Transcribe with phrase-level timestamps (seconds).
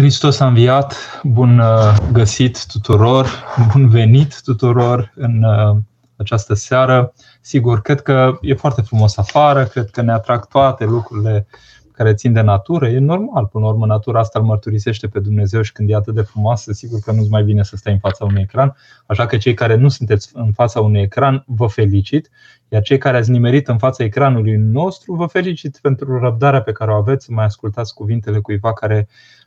[0.00, 3.26] Hristos a înviat, bun uh, găsit tuturor,
[3.72, 5.76] bun venit tuturor în uh,
[6.16, 7.12] această seară.
[7.40, 11.46] Sigur, cred că e foarte frumos afară, cred că ne atrag toate lucrurile
[11.92, 12.88] care țin de natură.
[12.88, 16.14] E normal, până la urmă, natura asta îl mărturisește pe Dumnezeu și când e atât
[16.14, 18.76] de frumoasă, sigur că nu-ți mai bine să stai în fața unui ecran.
[19.06, 22.30] Așa că cei care nu sunteți în fața unui ecran, vă felicit.
[22.68, 26.90] Iar cei care ați nimerit în fața ecranului nostru, vă felicit pentru răbdarea pe care
[26.90, 29.39] o aveți să mai ascultați cuvintele cuiva care Uh,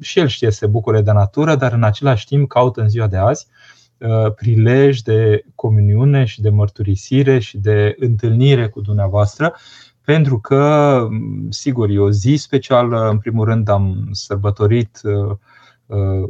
[0.00, 3.06] și el știe să se bucure de natură, dar în același timp caută în ziua
[3.06, 3.46] de azi
[3.98, 9.54] uh, prilej de comuniune și de mărturisire și de întâlnire cu dumneavoastră,
[10.04, 11.00] pentru că,
[11.48, 13.08] sigur, e o zi specială.
[13.10, 16.28] În primul rând, am sărbătorit uh,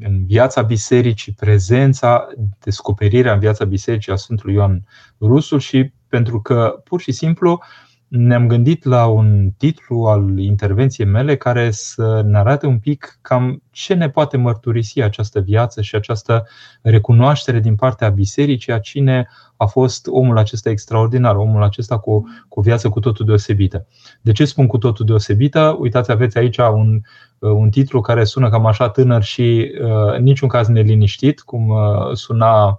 [0.00, 4.84] în viața bisericii prezența, descoperirea în viața bisericii a Sfântului Ioan
[5.20, 7.62] Rusul și pentru că, pur și simplu,
[8.08, 13.62] ne-am gândit la un titlu al intervenției mele care să ne arate un pic cam
[13.70, 16.46] ce ne poate mărturisi această viață și această
[16.82, 22.58] recunoaștere din partea bisericii a cine a fost omul acesta extraordinar, omul acesta cu, cu
[22.58, 23.86] o viață cu totul deosebită.
[24.20, 25.76] De ce spun cu totul deosebită?
[25.78, 27.00] Uitați, aveți aici un,
[27.38, 32.66] un titlu care sună cam așa tânăr și uh, niciun caz neliniștit, cum uh, suna
[32.68, 32.74] Uh,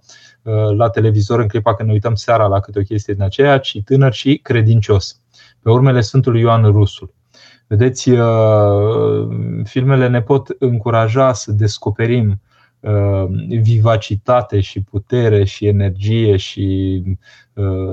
[0.77, 3.81] la televizor în clipa când ne uităm seara la câte o chestie din aceea, ci
[3.85, 5.21] tânăr și credincios.
[5.61, 7.13] Pe urmele Sfântului Ioan Rusul.
[7.67, 9.27] Vedeți, uh,
[9.63, 12.41] filmele ne pot încuraja să descoperim
[12.79, 13.23] uh,
[13.61, 17.03] vivacitate și putere și energie și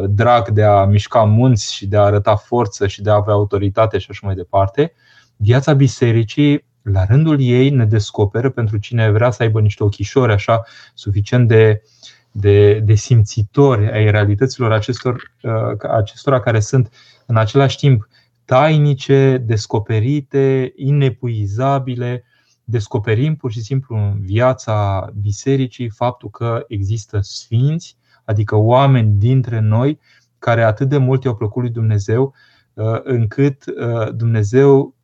[0.09, 3.99] drag de a mișca munți și de a arăta forță și de a avea autoritate
[3.99, 4.93] și așa mai departe.
[5.37, 10.63] Viața bisericii, la rândul ei, ne descoperă pentru cine vrea să aibă niște ochișori așa
[10.95, 11.96] suficient de uh,
[12.39, 16.93] de, de simțitori ai realităților acestor, uh, acestora care sunt
[17.27, 18.09] în același timp
[18.45, 22.25] tainice, descoperite, inepuizabile.
[22.65, 30.01] Descoperim pur și simplu în viața bisericii faptul că există sfinți, adică oameni dintre noi
[30.39, 32.35] care atât de mult i-au plăcut lui Dumnezeu,
[32.75, 34.95] uh, încât uh, Dumnezeu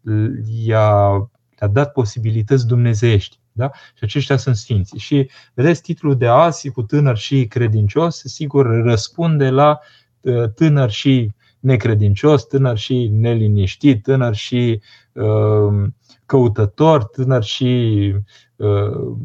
[0.65, 1.10] i-a,
[1.59, 3.41] le-a dat posibilități dumnezeiești.
[3.52, 3.70] Da?
[3.94, 4.96] Și aceștia sunt sfinți.
[4.96, 9.78] Și vedeți, titlul de azi, cu tânăr și credincios, sigur răspunde la
[10.20, 11.30] uh, tânăr și
[11.60, 14.80] necredincios, tânăr și neliniștit, tânăr și
[15.12, 15.88] uh,
[16.26, 18.14] căutător, tânăr și
[18.56, 19.16] uh,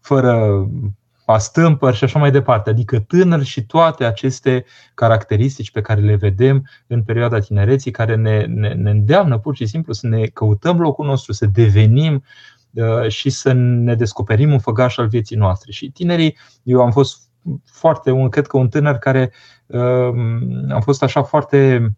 [0.00, 0.66] fără
[1.24, 2.70] pastâmpăr și așa mai departe.
[2.70, 8.44] Adică tânăr și toate aceste caracteristici pe care le vedem în perioada tinereții, care ne,
[8.44, 12.51] ne, ne îndeamnă pur și simplu să ne căutăm locul nostru, să devenim Uh,
[13.08, 15.72] și să ne descoperim un făgaș al vieții noastre.
[15.72, 17.20] Și tinerii, eu am fost
[17.64, 19.32] foarte, un, cred că un tânăr care
[19.66, 20.12] uh,
[20.68, 21.92] am fost așa foarte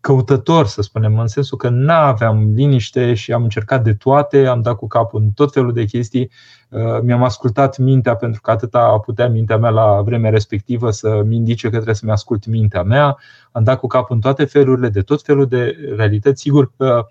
[0.00, 4.60] căutător, să spunem, în sensul că nu aveam liniște și am încercat de toate, am
[4.60, 6.30] dat cu capul în tot felul de chestii,
[6.68, 11.66] uh, mi-am ascultat mintea pentru că atâta putea mintea mea la vremea respectivă să-mi indice
[11.66, 13.16] că trebuie să-mi ascult mintea mea,
[13.52, 16.40] am dat cu capul în toate felurile, de tot felul de realități.
[16.40, 17.08] Sigur că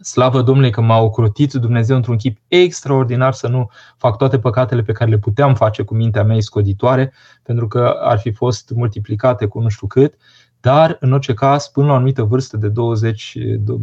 [0.00, 4.92] Slavă Domnului că m-a ocrotit Dumnezeu într-un chip extraordinar să nu fac toate păcatele pe
[4.92, 7.12] care le puteam face cu mintea mea iscoditoare,
[7.42, 10.14] pentru că ar fi fost multiplicate cu nu știu cât,
[10.60, 13.38] dar în orice caz până la o anumită vârstă de 20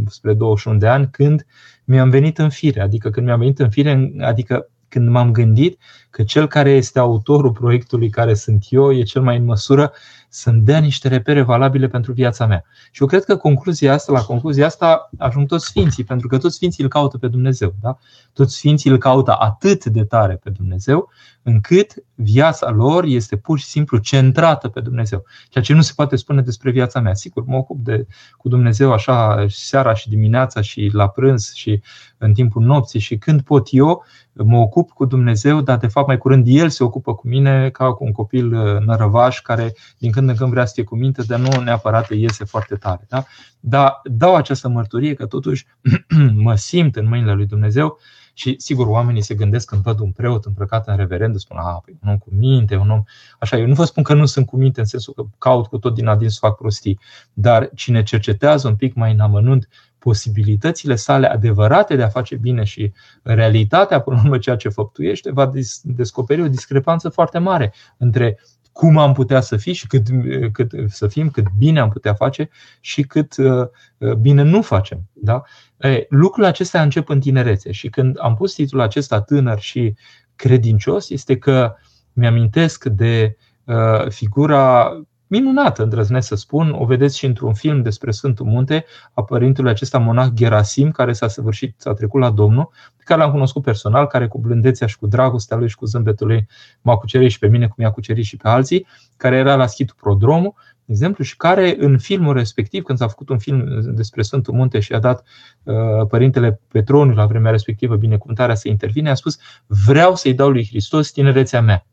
[0.08, 1.46] spre 21 de ani, când
[1.84, 5.80] mi-am venit în fire, adică când mi-am venit în fire, adică când m-am gândit
[6.10, 9.92] că cel care este autorul proiectului care sunt eu e cel mai în măsură
[10.34, 12.64] să-mi dea niște repere valabile pentru viața mea.
[12.92, 16.56] Și eu cred că concluzia asta, la concluzia asta ajung toți sfinții, pentru că toți
[16.56, 17.76] sfinții îl caută pe Dumnezeu.
[17.82, 17.98] Da?
[18.34, 21.10] Toți sfinții îl caută atât de tare pe Dumnezeu,
[21.44, 25.24] încât viața lor este pur și simplu centrată pe Dumnezeu.
[25.50, 27.14] Ceea ce nu se poate spune despre viața mea.
[27.14, 31.82] Sigur, mă ocup de, cu Dumnezeu așa seara și dimineața și la prânz și
[32.18, 34.04] în timpul nopții și când pot eu,
[34.34, 37.94] mă ocup cu Dumnezeu, dar de fapt mai curând El se ocupă cu mine ca
[37.94, 41.22] cu un copil uh, nărăvaș care din când în când vrea să fie cu minte,
[41.22, 43.06] dar nu neapărat iese foarte tare.
[43.10, 43.26] Da?
[43.60, 45.66] Dar dau această mărturie că totuși
[46.46, 47.98] mă simt în mâinile lui Dumnezeu
[48.34, 51.98] și sigur oamenii se gândesc când văd un preot îmbrăcat în reverend, spun, a, păi,
[52.04, 53.04] un om cu minte, un om...
[53.40, 55.78] Așa, eu nu vă spun că nu sunt cu minte în sensul că caut cu
[55.78, 57.00] tot din adins să fac prostii,
[57.34, 59.68] dar cine cercetează un pic mai în amănunt
[60.00, 62.92] posibilitățile sale adevărate de a face bine și
[63.24, 65.52] realitatea, până la urmă, ceea ce făptuiește, va
[65.84, 68.40] descoperi o discrepanță foarte mare între
[68.72, 70.08] cum am putea să fim și cât,
[70.52, 75.00] cât să fim, cât bine am putea face și cât uh, bine nu facem.
[75.14, 75.44] Da?
[75.78, 79.96] E, lucrul acesta încep în tinerețe și când am pus titlul acesta tânăr și
[80.36, 81.76] credincios, este că
[82.14, 84.92] mi-amintesc de uh, figura
[85.32, 86.76] minunată, îndrăznesc să spun.
[86.78, 91.28] O vedeți și într-un film despre Sfântul Munte a părintului acesta monah Gerasim, care s-a
[91.28, 95.08] săvârșit, s-a trecut la Domnul, pe care l-am cunoscut personal, care cu blândețea și cu
[95.08, 96.48] dragostea lui și cu zâmbetul lui
[96.82, 98.88] m-a cucerit și pe mine, cum i-a cucerit și pe alții,
[99.18, 100.54] care era la schitul Prodromul,
[100.86, 104.80] de exemplu, și care în filmul respectiv, când s-a făcut un film despre Sfântul Munte
[104.80, 105.24] și a dat
[105.64, 105.76] uh,
[106.08, 109.38] părintele Petroniu la vremea respectivă binecuvântarea să intervine, a spus
[109.86, 111.86] vreau să-i dau lui Hristos tinerețea mea.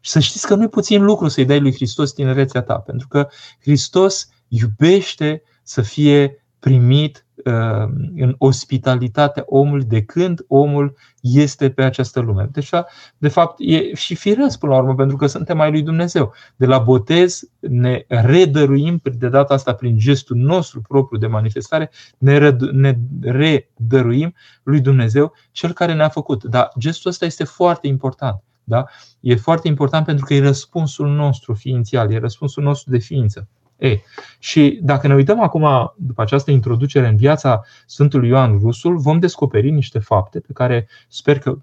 [0.00, 3.08] Și să știți că nu e puțin lucru să-i dai lui Hristos tinerețea ta, pentru
[3.08, 3.28] că
[3.60, 12.20] Hristos iubește să fie primit uh, în ospitalitatea omului de când omul este pe această
[12.20, 12.48] lume.
[12.52, 12.70] Deci,
[13.18, 16.32] de fapt, e și firesc până la urmă, pentru că suntem ai lui Dumnezeu.
[16.56, 22.38] De la botez ne redăruim, de data asta prin gestul nostru propriu de manifestare, ne,
[22.38, 26.44] răd- ne redăruim lui Dumnezeu, cel care ne-a făcut.
[26.44, 28.42] Dar gestul ăsta este foarte important.
[28.68, 28.84] Da?
[29.20, 33.48] E foarte important pentru că e răspunsul nostru ființial, e răspunsul nostru de ființă.
[33.76, 34.02] Ei,
[34.38, 39.70] și dacă ne uităm acum, după această introducere în viața Sfântului Ioan Rusul, vom descoperi
[39.70, 41.56] niște fapte pe care sper că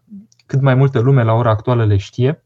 [0.46, 2.44] cât mai multă lume la ora actuală le știe.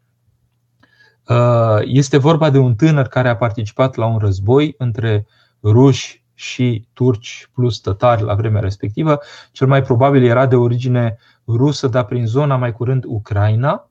[1.28, 5.28] Uh, este vorba de un tânăr care a participat la un război între
[5.64, 9.20] ruși și turci plus tătari la vremea respectivă.
[9.52, 11.18] Cel mai probabil era de origine
[11.48, 13.90] rusă, dar prin zona mai curând Ucraina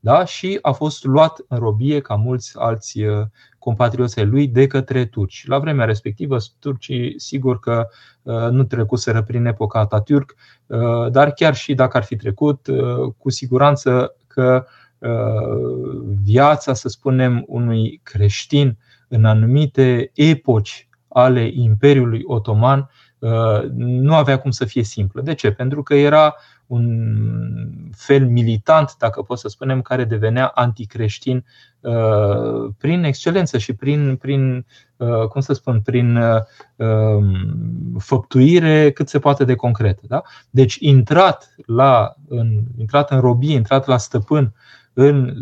[0.00, 0.24] da?
[0.24, 3.26] și a fost luat în robie, ca mulți alți uh,
[3.58, 5.46] compatrioții lui, de către turci.
[5.46, 7.88] La vremea respectivă, turcii, sigur că
[8.22, 12.66] uh, nu trecuseră prin epoca Atatürk, uh, dar chiar și dacă ar fi trecut,
[13.18, 14.66] cu siguranță că
[16.22, 18.78] viața, să spunem, unui creștin
[19.08, 22.90] în anumite epoci ale Imperiului Otoman
[23.76, 25.20] nu avea cum să fie simplă.
[25.20, 25.50] De ce?
[25.50, 26.34] Pentru că era
[26.66, 27.16] un
[27.92, 31.44] fel militant, dacă pot să spunem, care devenea anticreștin
[31.80, 34.66] uh, prin excelență și prin, prin
[34.96, 36.40] uh, cum să spun, prin uh,
[36.76, 40.02] um, făptuire cât se poate de concretă.
[40.08, 40.22] Da?
[40.50, 44.54] Deci intrat, la, în, intrat în robie, intrat la stăpân
[44.98, 45.34] în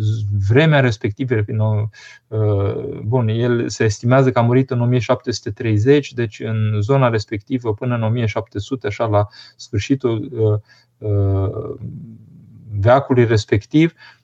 [0.48, 1.44] vremea respectivă,
[3.04, 8.02] bun, el se estimează că a murit în 1730, deci în zona respectivă până în
[8.02, 10.30] 1700, așa la sfârșitul
[11.04, 11.74] Uh,
[12.80, 14.23] veacului respectiv, uh,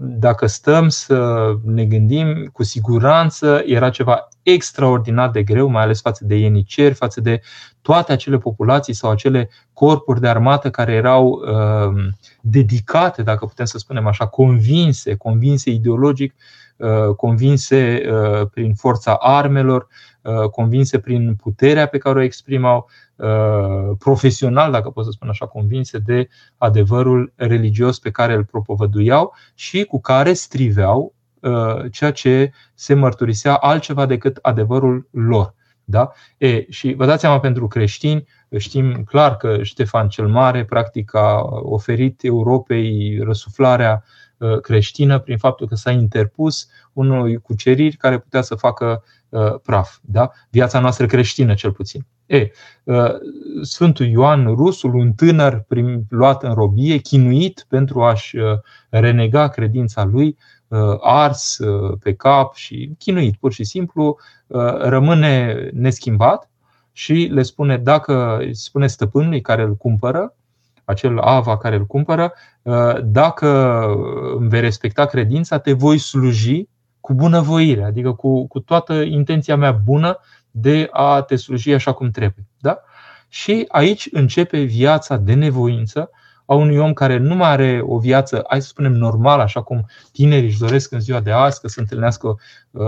[0.00, 6.24] dacă stăm să ne gândim, cu siguranță era ceva extraordinar de greu, mai ales față
[6.24, 7.40] de ieniceri, față de
[7.82, 13.78] toate acele populații sau acele corpuri de armată care erau uh, dedicate, dacă putem să
[13.78, 16.69] spunem așa, convinse, convinse ideologic, uh,
[17.16, 19.86] convinse uh, prin forța armelor,
[20.22, 22.88] uh, convinse prin puterea pe care o exprimau,
[23.20, 26.28] Uh, profesional, dacă pot să spun așa, convinse de
[26.58, 33.54] adevărul religios pe care îl propovăduiau și cu care striveau uh, ceea ce se mărturisea
[33.54, 35.54] altceva decât adevărul lor.
[35.84, 36.12] Da?
[36.38, 38.26] E, și vă dați seama, pentru creștini,
[38.58, 44.29] știm clar că Ștefan cel Mare practic a oferit Europei răsuflarea uh,
[44.62, 49.02] creștină prin faptul că s-a interpus unui cuceriri care putea să facă
[49.62, 49.98] praf.
[50.00, 50.30] Da?
[50.50, 52.06] Viața noastră creștină, cel puțin.
[52.30, 52.50] E,
[52.86, 53.18] ă,
[53.62, 60.04] Sfântul Ioan Rusul, un tânăr prim, luat în robie, chinuit pentru a-și ă, renega credința
[60.04, 60.36] lui,
[60.70, 61.58] ă, ars
[62.02, 64.18] pe cap și chinuit pur și simplu,
[64.78, 66.50] rămâne neschimbat
[66.92, 70.34] și le spune dacă spune stăpânului care îl cumpără,
[70.90, 72.32] acel ava care îl cumpără,
[73.02, 73.80] dacă
[74.36, 76.68] îmi vei respecta credința, te voi sluji
[77.00, 80.18] cu bunăvoire, adică cu, cu toată intenția mea bună
[80.50, 82.46] de a te sluji așa cum trebuie.
[82.58, 82.78] Da?
[83.28, 86.10] Și aici începe viața de nevoință
[86.46, 89.86] a unui om care nu mai are o viață, hai să spunem, normală, așa cum
[90.12, 92.36] tinerii își doresc în ziua de azi, că să întâlnească
[92.70, 92.82] uh,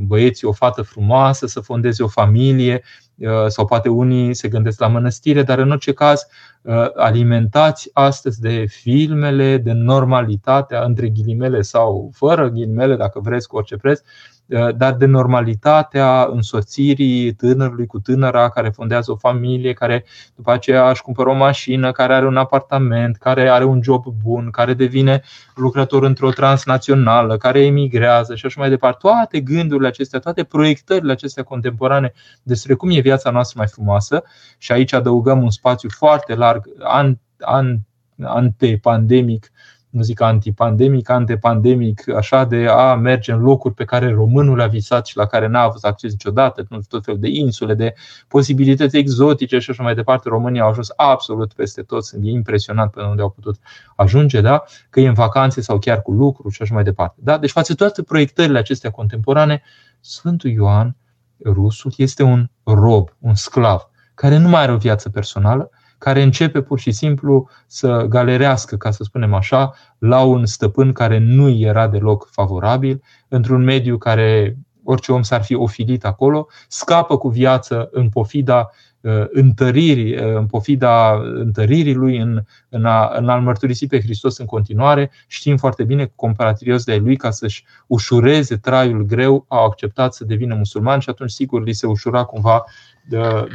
[0.00, 3.03] băieții o fată frumoasă, să fondeze o familie, uh,
[3.46, 6.26] sau poate unii se gândesc la mănăstire, dar în orice caz
[6.62, 13.56] uh, alimentați astăzi de filmele, de normalitatea, între ghilimele sau fără ghilimele, dacă vreți, cu
[13.56, 14.33] orice preț, Eh,
[14.76, 20.04] dar de normalitatea însoțirii tânărului cu tânăra care fondează o familie, care
[20.36, 24.50] după aceea își cumpără o mașină, care are un apartament, care are un job bun,
[24.50, 25.22] care devine
[25.54, 28.98] lucrător într-o transnațională, care emigrează și așa mai departe.
[29.00, 34.22] Toate gândurile acestea, toate proiectările acestea contemporane despre cum e viața noastră mai frumoasă
[34.58, 37.76] și aici adăugăm un spațiu foarte larg, an, an,
[38.22, 39.50] antepandemic,
[39.94, 45.06] nu zic antipandemic, antepandemic, așa de a merge în locuri pe care românul a visat
[45.06, 47.94] și la care n-a avut acces niciodată, tot felul de insule, de
[48.28, 50.28] posibilități exotice și așa mai departe.
[50.28, 53.58] România au ajuns absolut peste tot, sunt impresionat pe unde au putut
[53.96, 54.64] ajunge, da?
[54.90, 57.20] că e în vacanțe sau chiar cu lucru și așa mai departe.
[57.22, 57.38] Da?
[57.38, 59.62] Deci față toate proiectările acestea contemporane,
[60.00, 60.96] Sfântul Ioan,
[61.44, 65.70] rusul, este un rob, un sclav, care nu mai are o viață personală,
[66.04, 71.18] care începe pur și simplu să galerească, ca să spunem așa, la un stăpân care
[71.18, 77.28] nu era deloc favorabil, într-un mediu care orice om s-ar fi ofilit acolo, scapă cu
[77.28, 78.70] viață în pofida
[79.00, 84.38] uh, întăririi, uh, în pofida întăririi lui în, în, a, în a-L mărturisi pe Hristos
[84.38, 85.10] în continuare.
[85.26, 90.24] Știm foarte bine că comparatorios de lui, ca să-și ușureze traiul greu, au acceptat să
[90.24, 92.68] devină musulman și atunci sigur li se ușura cumva de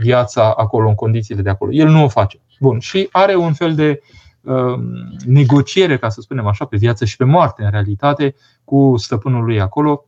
[0.01, 1.73] viața acolo, în condițiile de acolo.
[1.73, 2.39] El nu o face.
[2.59, 2.79] Bun.
[2.79, 4.01] Și are un fel de
[4.41, 4.79] uh,
[5.25, 9.61] negociere, ca să spunem așa, pe viață și pe moarte, în realitate, cu stăpânul lui
[9.61, 10.05] acolo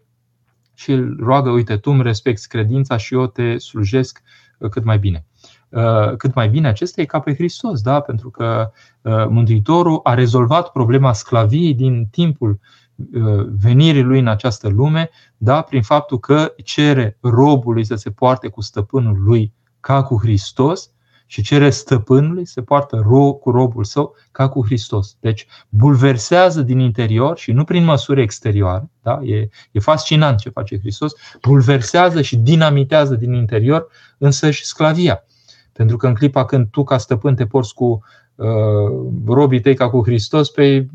[0.73, 4.21] și îl roagă, uite, tu îmi respecti credința și eu te slujesc
[4.57, 5.25] uh, cât mai bine.
[5.69, 7.99] Uh, cât mai bine acesta e ca pe Hristos, da?
[7.99, 8.71] pentru că
[9.01, 12.59] uh, Mântuitorul a rezolvat problema sclaviei din timpul
[13.61, 15.61] venirii lui în această lume, da?
[15.61, 20.91] prin faptul că cere robului să se poarte cu stăpânul lui ca cu Hristos
[21.25, 25.17] și cere stăpânului să poartă ro- cu robul său ca cu Hristos.
[25.19, 28.89] Deci bulversează din interior și nu prin măsuri exterioare.
[29.01, 29.19] Da?
[29.23, 31.13] E, e fascinant ce face Hristos.
[31.41, 35.23] Bulversează și dinamitează din interior însă și sclavia.
[35.73, 38.01] Pentru că în clipa când tu ca stăpân te porți cu uh,
[39.25, 40.87] robii tăi ca cu Hristos, pe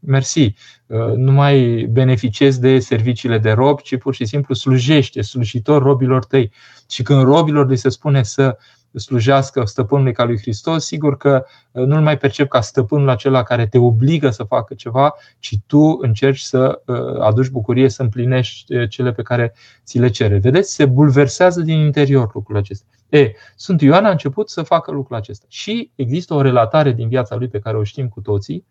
[0.00, 0.54] mersi,
[0.86, 6.24] uh, nu mai beneficiezi de serviciile de rob, ci pur și simplu slujește, slujitor robilor
[6.24, 6.52] tăi.
[6.90, 8.58] Și când robilor li se spune să
[8.94, 13.66] slujească stăpânului ca lui Hristos, sigur că uh, nu-l mai percep ca stăpânul acela care
[13.66, 18.88] te obligă să facă ceva, ci tu încerci să uh, aduci bucurie, să împlinești uh,
[18.88, 20.38] cele pe care ți le cere.
[20.38, 22.86] Vedeți, se bulversează din interior lucrul acesta.
[23.08, 25.46] E, Sfântul Ioan a început să facă lucrul acesta.
[25.48, 28.66] Și există o relatare din viața lui pe care o știm cu toții,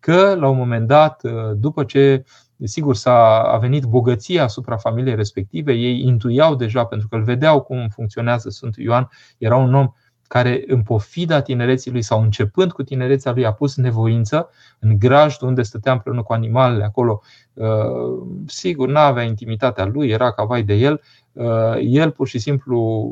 [0.00, 1.20] că la un moment dat,
[1.54, 2.24] după ce
[2.64, 7.60] Sigur, s-a a venit bogăția asupra familiei respective, ei intuiau deja pentru că îl vedeau
[7.60, 9.08] cum funcționează Sfântul Ioan,
[9.38, 9.92] era un om
[10.28, 14.48] care în pofida tinereții lui sau începând cu tinerețea lui a pus nevoință
[14.78, 17.20] în grajdul unde stătea împreună cu animalele acolo.
[17.52, 21.00] Uh, sigur, nu avea intimitatea lui, era ca vai de el.
[21.32, 23.08] Uh, el pur și simplu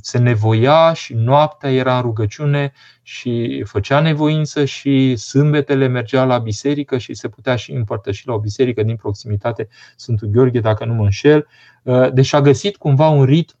[0.00, 6.98] se nevoia și noaptea era în rugăciune și făcea nevoință și sâmbetele mergea la biserică
[6.98, 11.02] și se putea și împărtăși la o biserică din proximitate Sfântul Gheorghe, dacă nu mă
[11.02, 11.46] înșel.
[11.82, 13.58] Uh, deci a găsit cumva un ritm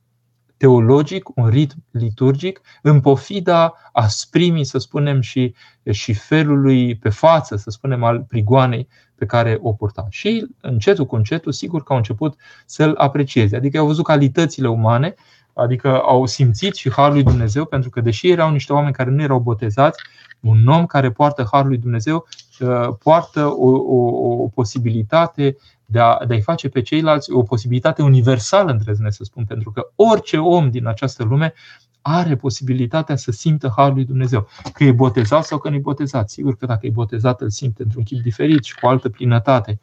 [0.60, 5.54] teologic, un ritm liturgic, în pofida asprimii, să spunem, și,
[5.90, 10.06] și felului pe față, să spunem, al prigoanei pe care o purta.
[10.10, 12.34] Și încetul cu încetul, sigur că au început
[12.66, 13.56] să-l aprecieze.
[13.56, 15.14] Adică au văzut calitățile umane
[15.54, 19.22] Adică au simțit și Harul lui Dumnezeu, pentru că deși erau niște oameni care nu
[19.22, 20.02] erau botezați,
[20.40, 22.26] un om care poartă Harul lui Dumnezeu
[22.60, 28.02] uh, poartă o, o, o posibilitate de, a, de a-i face pe ceilalți, o posibilitate
[28.02, 31.54] universală, îndrăznesc să spun, pentru că orice om din această lume
[32.02, 34.48] are posibilitatea să simtă Harul lui Dumnezeu.
[34.72, 36.30] Că e botezat sau că nu e botezat.
[36.30, 39.80] Sigur că dacă e botezat îl simte într-un chip diferit și cu altă plinătate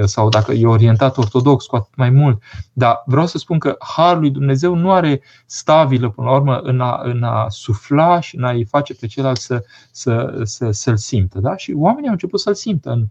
[0.00, 2.42] sau dacă e orientat ortodox, cu atât mai mult.
[2.72, 6.80] Dar vreau să spun că Harul lui Dumnezeu nu are stabilă, până la urmă, în
[6.80, 11.40] a, în a sufla și în a-i face pe celălalt să, să, să, să-l simtă.
[11.40, 11.56] Da?
[11.56, 13.06] Și oamenii au început să-l simtă în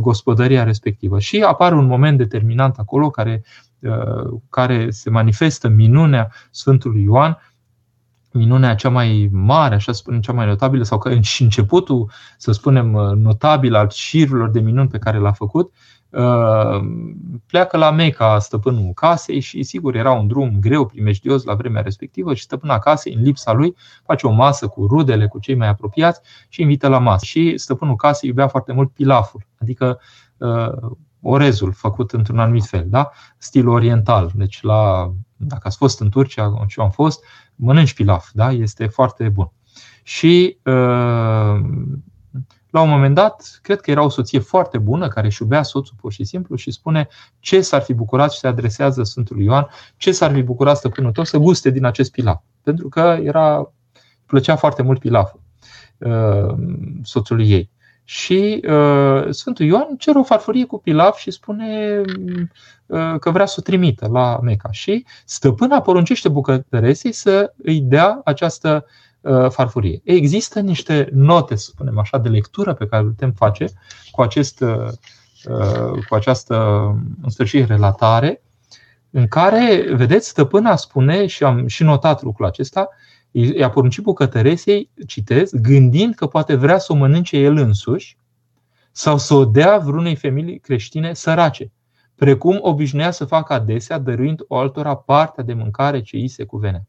[0.00, 1.18] gospodăria respectivă.
[1.18, 3.44] Și apare un moment determinant acolo care,
[3.78, 7.38] uh, care se manifestă minunea Sfântului Ioan,
[8.32, 12.86] minunea cea mai mare, așa spunem, cea mai notabilă, sau că și începutul, să spunem,
[13.16, 15.95] notabil al șirurilor de minuni pe care l-a făcut, Uh,
[17.46, 22.34] pleacă la Meca stăpânul casei și sigur era un drum greu, primejdios la vremea respectivă
[22.34, 26.20] și stăpâna casei, în lipsa lui, face o masă cu rudele, cu cei mai apropiați
[26.48, 27.24] și invită la masă.
[27.24, 30.00] Și stăpânul casei iubea foarte mult pilaful, adică
[30.36, 33.10] uh, orezul făcut într-un anumit fel, da?
[33.36, 34.30] stil oriental.
[34.34, 38.52] Deci la, dacă ați fost în Turcia, ce am fost, mănânci pilaf, da?
[38.52, 39.50] este foarte bun.
[40.02, 41.60] Și uh,
[42.76, 45.96] la un moment dat, cred că era o soție foarte bună care își iubea soțul
[46.00, 49.66] pur și simplu și spune ce s-ar fi bucurat și se adresează Sfântului Ioan,
[49.96, 52.42] ce s-ar fi bucurat stăpânul tău să guste din acest pilaf.
[52.62, 53.72] Pentru că era,
[54.26, 55.40] plăcea foarte mult pilaful
[55.98, 56.54] uh,
[57.02, 57.70] soțului ei.
[58.04, 62.00] Și uh, Sfântul Ioan cere o farfurie cu pilaf și spune
[62.86, 64.68] uh, că vrea să o trimită la Meca.
[64.70, 69.05] Și stăpâna poruncește bucătăresei să îi dea această uh, Uh,
[69.48, 70.00] farfurie.
[70.04, 73.64] Există niște note, să spunem așa, de lectură pe care le putem face
[74.10, 74.88] cu, acest, uh,
[75.48, 76.54] uh, cu această,
[77.22, 78.42] în sfârșit, relatare,
[79.10, 82.88] în care, vedeți, stăpâna spune, și am și notat lucrul acesta,
[83.30, 88.16] i-a poruncit bucătăresei, citez, gândind că poate vrea să o mănânce el însuși
[88.92, 91.72] sau să o dea vreunei femei creștine sărace.
[92.14, 96.86] precum obișnuia să facă adesea, dăruind o altora partea de mâncare ce îi se cuvene.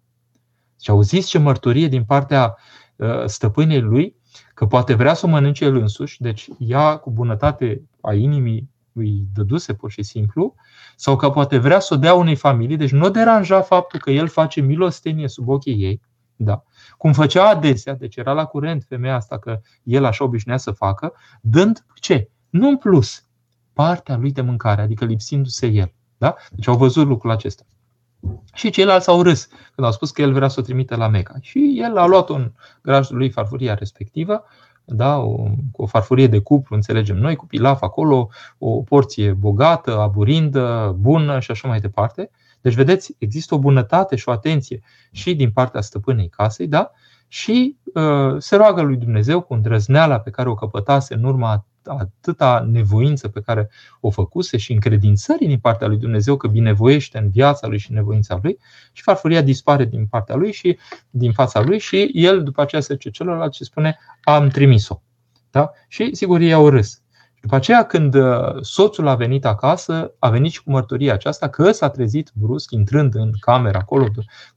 [0.81, 2.57] Și auziți ce mărturie din partea
[2.95, 4.15] uh, stăpânei lui,
[4.53, 9.27] că poate vrea să o mănânce el însuși, deci ea cu bunătate a inimii îi
[9.33, 10.55] dăduse pur și simplu,
[10.95, 14.27] sau că poate vrea să o dea unei familii, deci nu deranja faptul că el
[14.27, 16.01] face milostenie sub ochii ei,
[16.35, 16.63] da.
[16.97, 21.13] Cum făcea adesea, deci era la curent femeia asta că el așa obișnuia să facă,
[21.41, 22.29] dând ce?
[22.49, 23.23] Nu în plus,
[23.73, 25.93] partea lui de mâncare, adică lipsindu-se el.
[26.17, 26.35] Da?
[26.51, 27.63] Deci au văzut lucrul acesta.
[28.53, 31.35] Și ceilalți au râs când au spus că el vrea să o trimite la Meca.
[31.41, 34.43] Și el a luat un grajdul lui farfuria respectivă,
[34.85, 35.35] da, o,
[35.71, 41.39] cu o farfurie de cuplu, înțelegem noi, cu pilaf acolo, o porție bogată, aburindă, bună
[41.39, 42.29] și așa mai departe.
[42.61, 44.81] Deci, vedeți, există o bunătate și o atenție
[45.11, 46.91] și din partea stăpânei casei, da?
[47.27, 52.67] și uh, se roagă lui Dumnezeu cu îndrăzneala pe care o căpătase în urma atâta
[52.71, 57.67] nevoință pe care o făcuse și încredințării din partea lui Dumnezeu că binevoiește în viața
[57.67, 58.57] lui și în nevoința lui
[58.91, 60.77] și farfuria dispare din partea lui și
[61.09, 65.01] din fața lui și el după aceea se ce celălalt și spune am trimis-o.
[65.51, 65.71] Da?
[65.87, 67.01] Și sigur ei au râs.
[67.41, 71.71] După aceea, când uh, soțul a venit acasă, a venit și cu mărturia aceasta că
[71.71, 74.05] s-a trezit brusc, intrând în cameră acolo,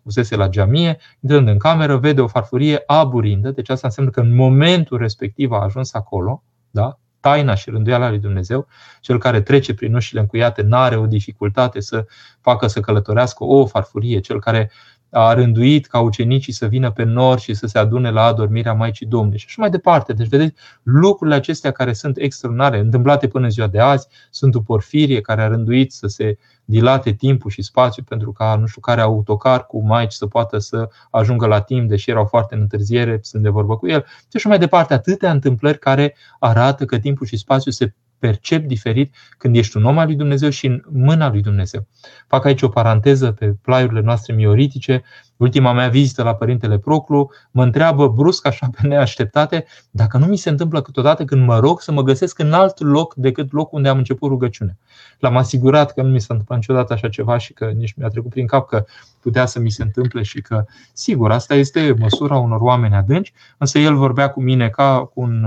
[0.02, 4.34] fusese la geamie, intrând în cameră, vede o farfurie aburindă, deci asta înseamnă că în
[4.34, 6.98] momentul respectiv a ajuns acolo, da?
[7.20, 8.66] Taina și rânduiala lui Dumnezeu,
[9.00, 12.06] cel care trece prin ușile încuiate nu are o dificultate să
[12.40, 14.70] facă să călătorească o farfurie, cel care
[15.10, 19.06] a rânduit ca ucenicii să vină pe nor și să se adune la adormirea Maicii
[19.06, 20.12] Domnului și așa mai departe.
[20.12, 24.60] Deci, vedeți, lucrurile acestea care sunt extraordinare, întâmplate până în ziua de azi, sunt o
[24.60, 26.38] Porfirie care a rânduit să se
[26.70, 30.88] dilate timpul și spațiu pentru ca nu știu care autocar cu maici să poată să
[31.10, 34.04] ajungă la timp, deși erau foarte în întârziere, sunt de vorbă cu el.
[34.06, 39.14] Și așa mai departe, atâtea întâmplări care arată că timpul și spațiul se percep diferit
[39.38, 41.86] când ești un om al lui Dumnezeu și în mâna lui Dumnezeu.
[42.26, 45.02] Fac aici o paranteză pe plaiurile noastre mioritice.
[45.40, 50.36] Ultima mea vizită la Părintele Proclu mă întreabă brusc, așa pe neașteptate, dacă nu mi
[50.36, 53.88] se întâmplă câteodată când mă rog să mă găsesc în alt loc decât locul unde
[53.88, 54.76] am început rugăciunea.
[55.18, 58.30] L-am asigurat că nu mi s-a întâmplat niciodată așa ceva și că nici mi-a trecut
[58.30, 58.84] prin cap că
[59.20, 63.78] putea să mi se întâmple și că, sigur, asta este măsura unor oameni adânci, însă
[63.78, 65.46] el vorbea cu mine ca cu un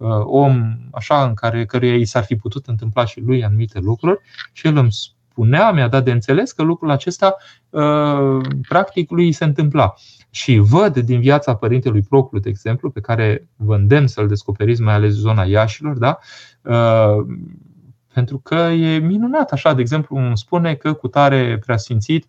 [0.00, 4.20] Uh, om așa în care căruia i s-ar fi putut întâmpla și lui anumite lucruri
[4.52, 4.92] și el îmi
[5.40, 7.36] spunea, mi-a dat de înțeles că lucrul acesta
[7.70, 9.94] uh, practic lui se întâmpla.
[10.30, 14.94] Și văd din viața părintelui Proclu, de exemplu, pe care vă îndemn să-l descoperiți, mai
[14.94, 16.18] ales zona Iașilor, da?
[16.62, 17.26] Uh,
[18.14, 22.26] pentru că e minunat așa, de exemplu, îmi spune că cu tare preasfințit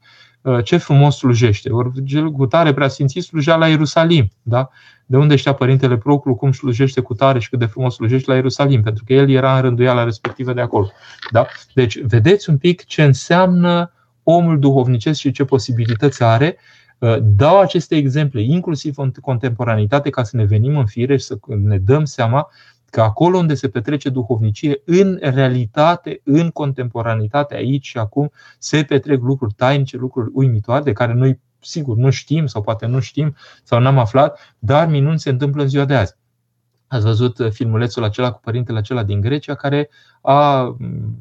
[0.63, 1.69] ce frumos slujește.
[1.69, 1.89] Ori
[2.36, 4.27] cu tare preasfințit slujea la Ierusalim.
[4.41, 4.69] Da?
[5.12, 8.36] de unde știa Părintele Proclu cum slujește cu tare și cât de frumos slujește la
[8.36, 10.91] Ierusalim, pentru că el era în rânduiala respectivă de acolo.
[11.32, 11.47] Da?
[11.73, 13.91] Deci, vedeți un pic ce înseamnă
[14.23, 16.58] omul duhovnicesc și ce posibilități are.
[16.97, 21.38] Uh, dau aceste exemple, inclusiv în contemporanitate, ca să ne venim în fire și să
[21.47, 22.47] ne dăm seama
[22.91, 29.21] că acolo unde se petrece duhovnicie, în realitate, în contemporanitate, aici și acum, se petrec
[29.21, 33.80] lucruri tainice, lucruri uimitoare, de care noi sigur, nu știm sau poate nu știm sau
[33.80, 36.15] n-am aflat, dar minuni se întâmplă în ziua de azi.
[36.88, 39.89] Ați văzut uh, filmulețul acela cu părintele acela din Grecia care
[40.21, 41.17] a mm,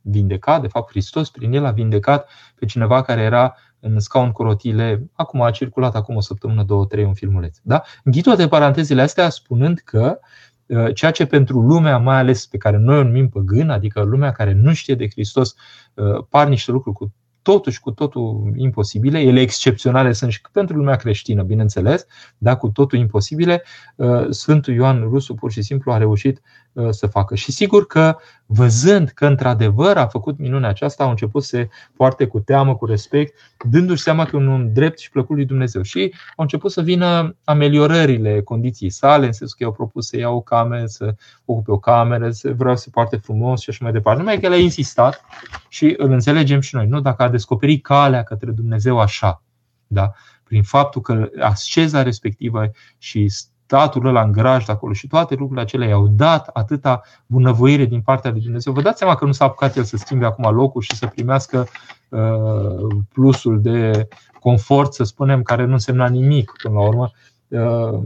[0.00, 4.42] vindecat, de fapt Hristos prin el a vindecat pe cineva care era în scaun cu
[4.42, 7.58] rotile, acum a circulat acum o săptămână, două, trei, un filmuleț.
[7.62, 7.82] Da?
[8.04, 10.18] Închid toate parantezele astea spunând că
[10.66, 14.32] uh, ceea ce pentru lumea, mai ales pe care noi o numim păgân, adică lumea
[14.32, 15.54] care nu știe de Hristos,
[15.94, 17.12] uh, par niște lucruri cu
[17.42, 19.20] totuși cu totul imposibile.
[19.20, 22.06] Ele excepționale sunt și pentru lumea creștină, bineînțeles,
[22.38, 23.62] dar cu totul imposibile.
[23.96, 26.42] Uh, Sfântul Ioan Rusu pur și simplu a reușit uh,
[26.90, 27.34] să facă.
[27.34, 32.26] Și sigur că văzând că într-adevăr a făcut minunea aceasta, au început să se poarte
[32.26, 33.34] cu teamă, cu respect,
[33.70, 35.82] dându-și seama că e un drept și plăcut lui Dumnezeu.
[35.82, 40.28] Și au început să vină ameliorările condiției sale, în sensul că i-au propus să ia
[40.28, 43.92] o cameră, să ocupe o cameră, să vreau să se poarte frumos și așa mai
[43.92, 44.20] departe.
[44.20, 45.24] Numai că el a insistat
[45.68, 46.86] și îl înțelegem și noi.
[46.86, 47.00] Nu?
[47.00, 49.42] Dacă a descoperit calea către Dumnezeu așa,
[49.86, 50.12] da?
[50.50, 53.28] prin faptul că asceza respectivă și
[53.70, 58.00] statul ăla în graj de acolo și toate lucrurile acelea i-au dat atâta bunăvoire din
[58.00, 58.72] partea lui Dumnezeu.
[58.72, 61.66] Vă dați seama că nu s-a apucat el să schimbe acum locul și să primească
[62.08, 64.08] uh, plusul de
[64.40, 67.10] confort, să spunem, care nu însemna nimic până la urmă,
[67.48, 68.00] uh,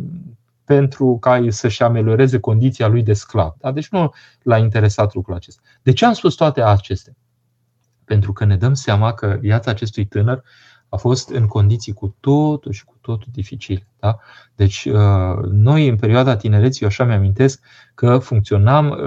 [0.65, 3.55] pentru ca să-și amelioreze condiția lui de sclav.
[3.59, 3.73] Da?
[3.73, 5.63] Deci nu l-a interesat lucrul acesta.
[5.83, 7.13] De ce am spus toate acestea?
[8.05, 10.43] Pentru că ne dăm seama că viața acestui tânăr
[10.95, 13.87] a fost în condiții cu totul și cu totul dificile.
[14.01, 14.19] Da?
[14.57, 14.89] Deci,
[15.51, 17.61] noi, în perioada tinereții, eu așa mi-amintesc
[17.95, 18.99] că funcționam,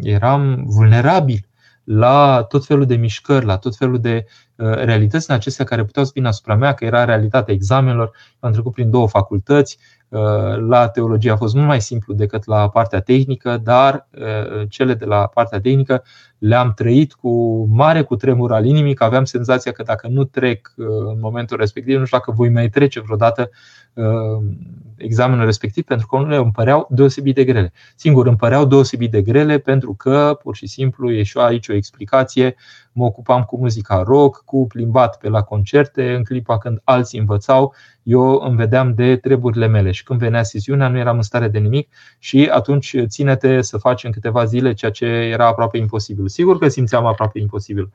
[0.00, 1.46] eram vulnerabili
[1.84, 6.10] la tot felul de mișcări, la tot felul de realități în acestea care puteau să
[6.14, 8.16] vină asupra mea, că era realitatea examenelor.
[8.40, 9.78] Am trecut prin două facultăți,
[10.12, 14.94] Uh, la teologie a fost mult mai simplu decât la partea tehnică, dar uh, cele
[14.94, 16.02] de la partea tehnică
[16.42, 20.74] le-am trăit cu mare cu tremur al inimii, că aveam senzația că dacă nu trec
[20.76, 23.50] uh, în momentul respectiv, nu știu dacă voi mai trece vreodată
[24.96, 27.72] examenul respectiv, pentru că unele îmi păreau deosebit de grele.
[27.96, 31.74] Singur, îmi păreau deosebit de grele pentru că, pur și simplu, e și aici o
[31.74, 32.54] explicație,
[32.92, 37.74] mă ocupam cu muzica rock, cu plimbat pe la concerte, în clipa când alții învățau,
[38.02, 41.58] eu îmi vedeam de treburile mele și când venea sesiunea nu eram în stare de
[41.58, 46.28] nimic și atunci ține-te să faci în câteva zile ceea ce era aproape imposibil.
[46.32, 47.90] Sigur că simțeam aproape imposibil.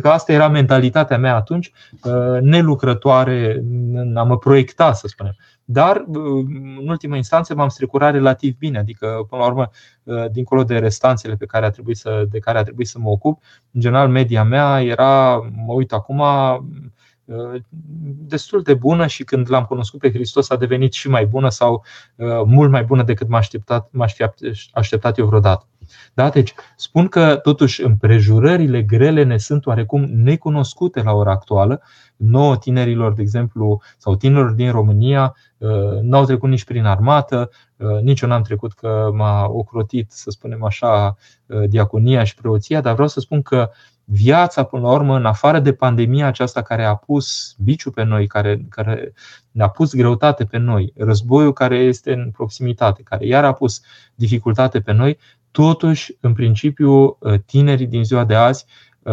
[0.00, 1.72] Că asta era mentalitatea mea atunci,
[2.02, 3.64] uh, nelucrătoare,
[4.14, 5.36] a mă proiecta, să spunem.
[5.64, 6.44] Dar, uh,
[6.78, 9.70] în ultima instanță, m-am strecurat relativ bine, adică, până la urmă,
[10.02, 13.08] uh, dincolo de restanțele pe care a trebuit să, de care a trebuit să mă
[13.08, 16.22] ocup, în general, media mea era, mă uit acum,
[18.26, 21.84] destul de bună și când l-am cunoscut pe Hristos a devenit și mai bună sau
[22.46, 24.24] mult mai bună decât m-aș, așteptat, m-aș fi
[24.72, 25.66] așteptat eu vreodată.
[26.14, 26.28] Da?
[26.28, 31.82] Deci spun că totuși împrejurările grele ne sunt oarecum necunoscute la ora actuală.
[32.16, 38.00] Nouă tinerilor, de exemplu, sau tinerilor din România, uh, n-au trecut nici prin armată, uh,
[38.00, 42.92] nici eu n-am trecut că m-a ocrotit, să spunem așa, uh, diaconia și preoția, dar
[42.92, 43.70] vreau să spun că
[44.08, 48.26] viața, până la urmă, în afară de pandemia aceasta care a pus biciu pe noi,
[48.26, 49.12] care, care
[49.50, 53.82] ne-a pus greutate pe noi, războiul care este în proximitate, care iar a pus
[54.14, 55.18] dificultate pe noi,
[55.56, 58.64] Totuși, în principiu, uh, tinerii din ziua de azi
[59.02, 59.12] uh,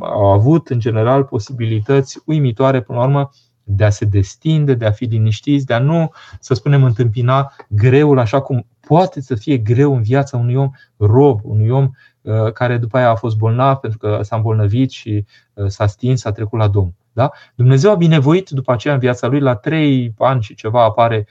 [0.00, 3.30] au avut, în general, posibilități uimitoare, până la urmă,
[3.62, 8.18] de a se destinde, de a fi liniștiți, de a nu, să spunem, întâmpina greul
[8.18, 12.76] așa cum poate să fie greu în viața unui om rob, unui om uh, care
[12.76, 15.24] după aia a fost bolnav pentru că s-a îmbolnăvit și
[15.66, 16.94] s-a stins, s-a trecut la Domnul.
[17.12, 17.30] Da?
[17.54, 21.26] Dumnezeu a binevoit după aceea în viața lui, la trei ani și ceva apare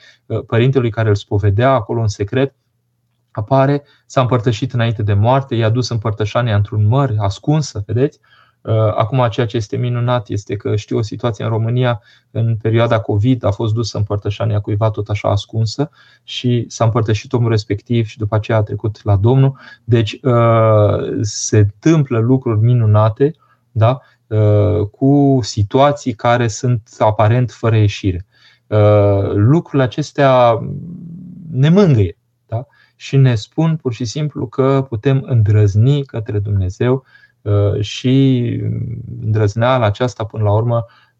[0.48, 2.56] părintelui care îl spovedea acolo în secret
[3.38, 8.20] apare, s-a împărtășit înainte de moarte, i-a dus împărtășania într-un măr ascunsă, vedeți?
[8.62, 13.00] Uh, acum, ceea ce este minunat este că știu o situație în România, în perioada
[13.00, 15.90] COVID, a fost dusă împărtășania cuiva tot așa ascunsă
[16.24, 19.58] și s-a împărtășit omul respectiv și după aceea a trecut la Domnul.
[19.84, 23.36] Deci uh, se întâmplă lucruri minunate
[23.72, 24.02] da?
[24.28, 28.26] Uh, cu situații care sunt aparent fără ieșire.
[29.34, 30.60] Lucrurile acestea
[31.52, 32.18] ne mângâie
[33.04, 37.06] și ne spun pur și simplu că putem îndrăzni către Dumnezeu
[37.42, 38.42] uh, și
[39.22, 41.13] îndrăzneala aceasta până la urmă uh,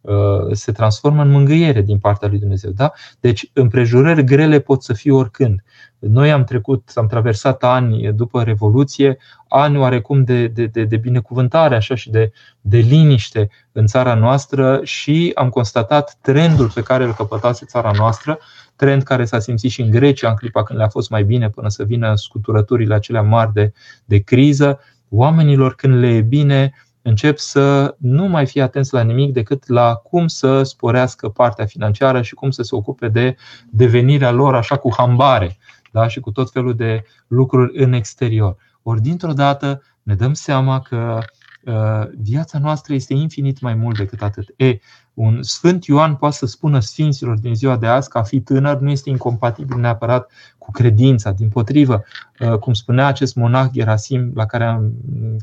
[0.52, 2.72] se transformă în mângâiere din partea lui Dumnezeu.
[2.72, 2.92] Da?
[3.20, 5.64] Deci împrejurări grele pot să fie oricând.
[6.00, 11.76] Noi am trecut, am traversat ani după Revoluție, ani oarecum de, de, de, de binecuvântare
[11.76, 17.14] așa și de, de liniște în țara noastră și am constatat trendul pe care îl
[17.14, 18.40] căpătase țara noastră
[18.76, 21.70] trend care s-a simțit și în Grecia în clipa când le-a fost mai bine până
[21.70, 23.74] să vină scuturăturile acelea mari de,
[24.06, 24.80] de criză.
[25.10, 29.96] Oamenilor când le e bine încep să nu mai fie atenți la nimic decât la
[29.96, 33.36] cum să sporească partea financiară și cum să se ocupe de
[33.70, 35.58] devenirea lor așa cu hambare
[35.92, 36.08] da?
[36.08, 38.56] și cu tot felul de lucruri în exterior.
[38.84, 41.18] Ori dintr-o dată ne dăm seama că
[41.66, 44.54] uh, viața noastră este infinit mai mult decât atât.
[44.58, 44.78] E,
[45.14, 48.80] un Sfânt Ioan poate să spună Sfinților din ziua de azi că a fi tânăr
[48.80, 51.32] nu este incompatibil neapărat cu credința.
[51.32, 52.04] Din potrivă,
[52.40, 54.94] uh, cum spunea acest monah Gerasim, la care, am,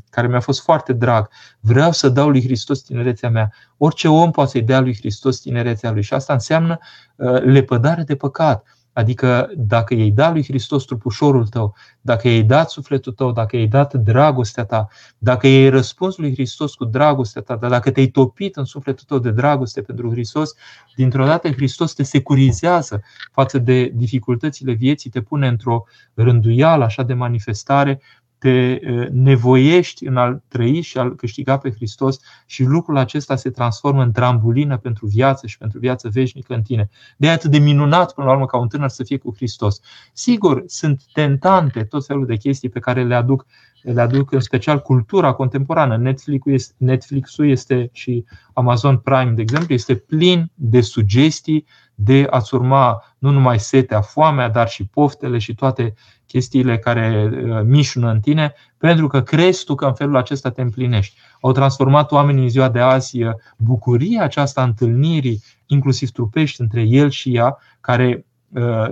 [0.09, 1.29] care mi-a fost foarte drag,
[1.59, 3.51] vreau să dau lui Hristos tinerețea mea.
[3.77, 6.77] Orice om poate să-i dea lui Hristos tinerețea lui și asta înseamnă
[7.15, 12.69] uh, lepădare de păcat Adică dacă i-ai dat lui Hristos trupușorul tău, dacă i-ai dat
[12.69, 17.55] sufletul tău, dacă i-ai dat dragostea ta, dacă i-ai răspuns lui Hristos cu dragostea ta,
[17.55, 20.53] dar dacă te-ai topit în sufletul tău de dragoste pentru Hristos,
[20.95, 23.01] dintr-o dată Hristos te securizează
[23.31, 28.01] față de dificultățile vieții, te pune într-o rânduială așa de manifestare
[28.41, 28.79] te
[29.11, 34.11] nevoiești în a trăi și a câștiga pe Hristos și lucrul acesta se transformă în
[34.11, 36.89] trambulină pentru viață și pentru viață veșnică în tine.
[37.17, 39.79] De atât de minunat până la urmă ca un tânăr să fie cu Hristos.
[40.13, 43.45] Sigur, sunt tentante tot felul de chestii pe care le aduc
[43.81, 45.97] le aduc în special cultura contemporană.
[45.97, 52.55] Netflix-ul este, Netflix-ul este și Amazon Prime, de exemplu, este plin de sugestii de a-ți
[52.55, 55.93] urma nu numai setea, foamea, dar și poftele și toate
[56.31, 57.29] chestiile care
[57.65, 61.15] mișună în tine, pentru că crezi tu că în felul acesta te împlinești.
[61.41, 63.19] Au transformat oamenii în ziua de azi
[63.57, 68.30] bucuria aceasta întâlnirii, inclusiv trupești, între el și ea, care Uh,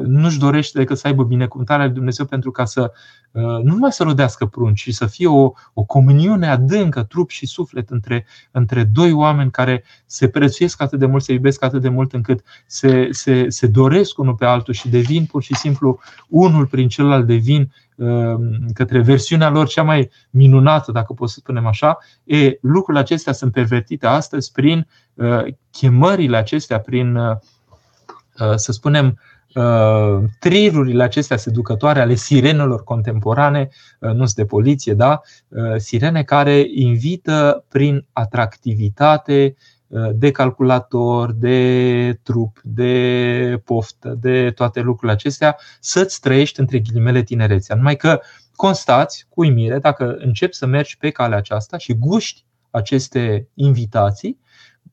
[0.04, 2.92] nu-și dorește decât să aibă binecuvântarea lui Dumnezeu pentru ca să
[3.32, 7.46] uh, nu numai să rodească prunci, ci să fie o, o comuniune adâncă, trup și
[7.46, 11.90] suflet între, între doi oameni care se prețuiesc atât de mult, se iubesc atât de
[11.90, 16.66] mult încât se, se, se doresc unul pe altul și devin pur și simplu unul
[16.66, 18.36] prin celălalt devin uh,
[18.74, 23.52] către versiunea lor cea mai minunată, dacă pot să spunem așa, e, lucrurile acestea sunt
[23.52, 24.88] pervertite astăzi prin
[25.72, 27.18] chemările acestea, prin,
[28.56, 29.20] să spunem,
[29.54, 35.22] Uh, trirurile acestea seducătoare ale sirenelor contemporane, uh, nu sunt de poliție, da?
[35.48, 39.56] Uh, sirene care invită prin atractivitate
[40.14, 47.76] de calculator, de trup, de poftă, de toate lucrurile acestea, să-ți trăiești între ghilimele tinerețea.
[47.76, 48.20] Numai că
[48.56, 54.40] constați cu uimire dacă începi să mergi pe calea aceasta și guști aceste invitații,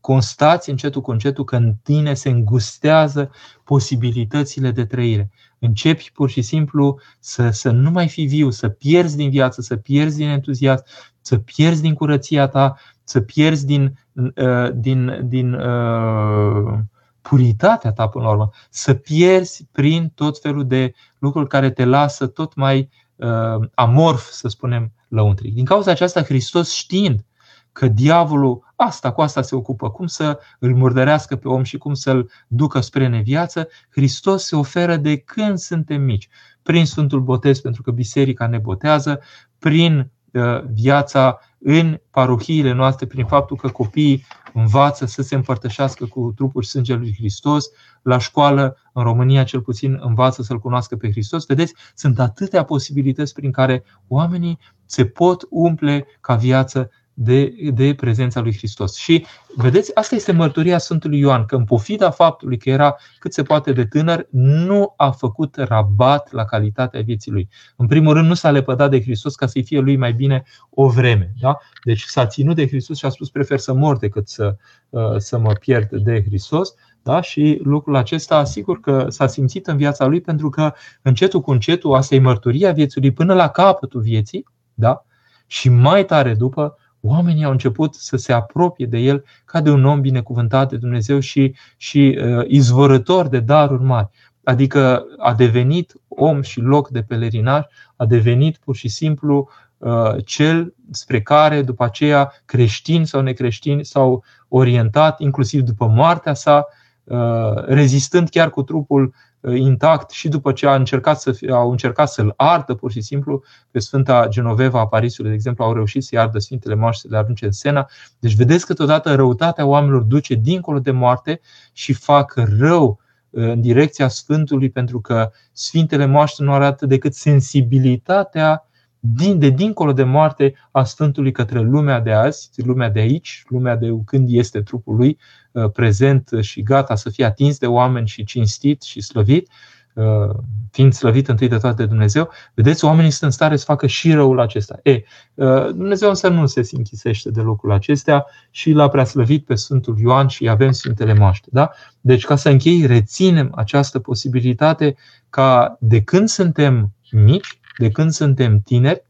[0.07, 3.31] constați încetul cu încetul că în tine se îngustează
[3.65, 5.31] posibilitățile de trăire.
[5.59, 9.77] Începi pur și simplu să, să nu mai fii viu, să pierzi din viață, să
[9.77, 10.85] pierzi din entuziasm,
[11.21, 16.79] să pierzi din curăția ta, să pierzi din, uh, din, din uh,
[17.21, 22.27] puritatea ta până la urmă, să pierzi prin tot felul de lucruri care te lasă
[22.27, 25.55] tot mai uh, amorf, să spunem, lăuntric.
[25.55, 27.25] Din cauza aceasta, Hristos știind
[27.73, 31.95] că diavolul asta cu asta se ocupă, cum să îl murdărească pe om și cum
[31.95, 36.29] să-l ducă spre neviață, Hristos se oferă de când suntem mici,
[36.63, 39.21] prin Sfântul Botez, pentru că biserica ne botează,
[39.59, 46.33] prin uh, viața în parohiile noastre, prin faptul că copiii învață să se împărtășească cu
[46.37, 47.67] trupul și sângele lui Hristos,
[48.03, 51.47] la școală, în România cel puțin, învață să-L cunoască pe Hristos.
[51.47, 58.41] Vedeți, sunt atâtea posibilități prin care oamenii se pot umple ca viață de, de prezența
[58.41, 58.97] lui Hristos.
[58.97, 63.43] Și vedeți, asta este mărturia Sfântului Ioan, că în pofida faptului că era cât se
[63.43, 67.49] poate de tânăr, nu a făcut rabat la calitatea vieții lui.
[67.77, 70.89] În primul rând, nu s-a lepădat de Hristos ca să-i fie lui mai bine o
[70.89, 71.33] vreme.
[71.41, 71.59] Da?
[71.85, 74.57] Deci s-a ținut de Hristos și a spus prefer să mor decât să,
[74.89, 76.75] uh, să mă pierd de Hristos.
[77.03, 77.21] Da?
[77.21, 81.95] Și lucrul acesta, asigur că s-a simțit în viața lui pentru că încetul cu încetul,
[81.95, 85.01] asta e mărturia vieții lui până la capătul vieții, da?
[85.47, 89.85] și mai tare după, oamenii au început să se apropie de el ca de un
[89.85, 94.09] om binecuvântat de Dumnezeu și, și uh, izvorător de daruri mari.
[94.45, 97.63] Adică a devenit om și loc de pelerinaj,
[97.97, 104.25] a devenit pur și simplu uh, cel spre care după aceea creștini sau necreștini s-au
[104.49, 106.67] orientat, inclusiv după moartea sa,
[107.05, 111.71] uh, rezistând chiar cu trupul Uh, intact și după ce a încercat să fie, au
[111.71, 116.03] încercat să-l ardă pur și simplu pe Sfânta Genoveva a Parisului, de exemplu, au reușit
[116.03, 117.89] să-i ardă Sfintele Moaște, să le arunce în Sena.
[118.19, 121.41] Deci vedeți că totodată răutatea oamenilor duce dincolo de moarte
[121.73, 128.69] și fac rău uh, în direcția Sfântului, pentru că Sfintele Moaște nu arată decât sensibilitatea
[129.15, 133.77] din, de dincolo de moarte a Sfântului către lumea de azi, lumea de aici, lumea
[133.77, 138.25] de când este trupul lui uh, prezent și gata să fie atins de oameni și
[138.25, 139.49] cinstit și slăvit,
[139.95, 140.35] uh,
[140.71, 144.13] fiind slăvit întâi de toate de Dumnezeu, vedeți, oamenii sunt în stare să facă și
[144.13, 144.79] răul acesta.
[144.83, 145.03] E,
[145.35, 150.27] uh, Dumnezeu însă nu se închisește de lucrul acestea și l-a preaslăvit pe Sfântul Ioan
[150.27, 151.49] și avem Sfintele Moaște.
[151.53, 151.71] Da?
[152.01, 154.97] Deci, ca să închei, reținem această posibilitate
[155.31, 159.05] ca de când suntem mici, de când suntem tineri,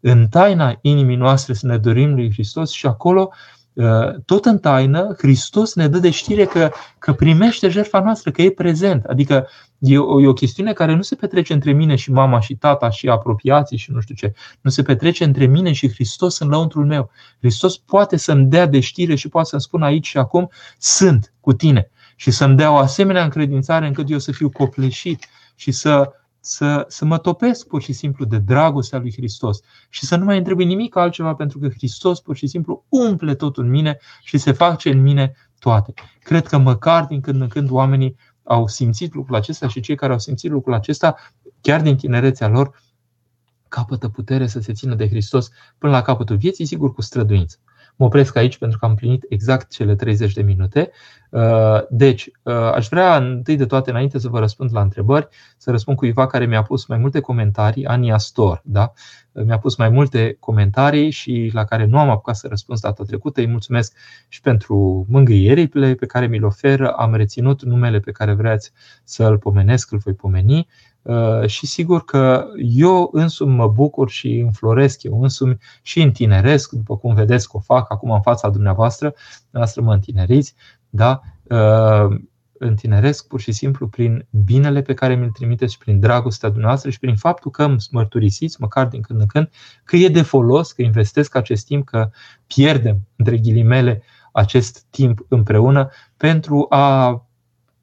[0.00, 3.61] în taina inimii noastre să ne dorim lui Hristos și acolo, uh,
[4.24, 8.50] tot în taină, Hristos ne dă de știre că, că primește jertfa noastră, că e
[8.50, 9.04] prezent.
[9.04, 12.54] Adică e o, e o chestiune care nu se petrece între mine și mama și
[12.54, 14.32] tata și apropiații și nu știu ce.
[14.60, 17.10] Nu se petrece între mine și Hristos în lăuntrul meu.
[17.38, 21.52] Hristos poate să-mi dea de știre și poate să-mi spună aici și acum, sunt cu
[21.52, 21.90] tine.
[22.16, 26.12] Și să-mi dea o asemenea încredințare încât eu să fiu copleșit și să
[26.44, 30.38] să, să mă topesc pur și simplu de dragostea lui Hristos și să nu mai
[30.38, 34.52] întrebi nimic altceva pentru că Hristos pur și simplu umple totul în mine și se
[34.52, 35.94] face în mine toate.
[36.20, 40.12] Cred că măcar din când în când oamenii au simțit lucrul acesta și cei care
[40.12, 41.16] au simțit lucrul acesta,
[41.60, 42.82] chiar din tinerețea lor,
[43.68, 47.56] capătă putere să se țină de Hristos până la capătul vieții, sigur cu străduință.
[47.96, 50.90] Mă opresc aici pentru că am plinit exact cele 30 de minute.
[51.30, 55.70] Uh, deci, uh, aș vrea întâi de toate, înainte să vă răspund la întrebări, să
[55.70, 58.92] răspund cuiva care mi-a pus mai multe comentarii, Ania Stor, da?
[59.32, 63.40] mi-a pus mai multe comentarii și la care nu am apucat să răspund data trecută.
[63.40, 63.96] Îi mulțumesc
[64.28, 66.90] și pentru mângâierile pe care mi le oferă.
[66.90, 68.72] Am reținut numele pe care vreați
[69.04, 70.68] să îl pomenesc, îl voi pomeni.
[71.46, 77.14] Și sigur că eu însumi mă bucur și înfloresc eu însumi și întineresc, după cum
[77.14, 79.14] vedeți că o fac acum în fața dumneavoastră,
[79.50, 80.54] noastră mă întineriți,
[80.90, 81.20] da?
[82.64, 86.98] întineresc pur și simplu prin binele pe care mi-l trimiteți și prin dragostea dumneavoastră și
[86.98, 89.50] prin faptul că îmi mărturisiți, măcar din când în când,
[89.84, 92.10] că e de folos, că investesc acest timp, că
[92.46, 97.26] pierdem, între ghilimele, acest timp împreună pentru a,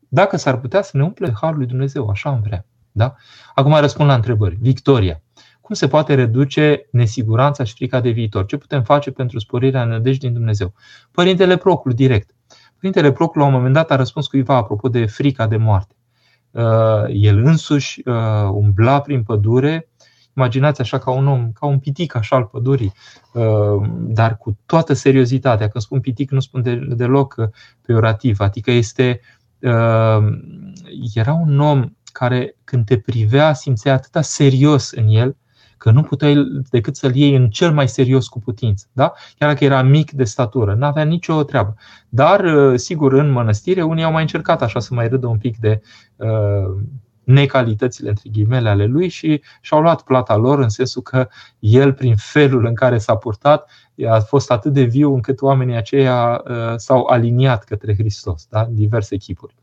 [0.08, 2.66] dacă s-ar putea, să ne umple Harul lui Dumnezeu, așa am vrea.
[2.92, 3.16] Da?
[3.54, 4.58] Acum răspund la întrebări.
[4.60, 5.22] Victoria.
[5.62, 8.46] Cum se poate reduce nesiguranța și frica de viitor?
[8.46, 10.74] Ce putem face pentru sporirea nădejdii din Dumnezeu?
[11.12, 12.36] Părintele Procul, direct.
[12.80, 15.96] Părintele Procul la un moment dat a răspuns cuiva apropo de frica de moarte.
[16.52, 19.90] Uh, el însuși uh, umbla prin pădure,
[20.36, 22.94] imaginați așa ca un om, ca un pitic așa al pădurii,
[23.34, 25.68] uh, dar cu toată seriozitatea.
[25.68, 27.36] Când spun pitic, nu spun de, deloc
[27.82, 29.22] peorativ, adică este
[31.14, 35.36] era un om care când te privea simțea atâta serios în el,
[35.78, 36.36] că nu puteai
[36.70, 38.86] decât să-l iei în cel mai serios cu putință.
[38.92, 39.14] Da?
[39.38, 41.76] Chiar dacă era mic de statură, nu avea nicio treabă.
[42.10, 45.58] Dar, uh, sigur, în mănăstire, unii au mai încercat așa să mai râdă un pic
[45.58, 45.82] de
[46.16, 46.82] uh,
[47.24, 51.28] necalitățile, între ghimele, ale lui și și-au luat plata lor în sensul că
[51.60, 53.70] el, prin felul în care s-a purtat,
[54.10, 58.68] a fost atât de viu încât oamenii aceia uh, s-au aliniat către Hristos, da?
[58.72, 59.56] diverse echipuri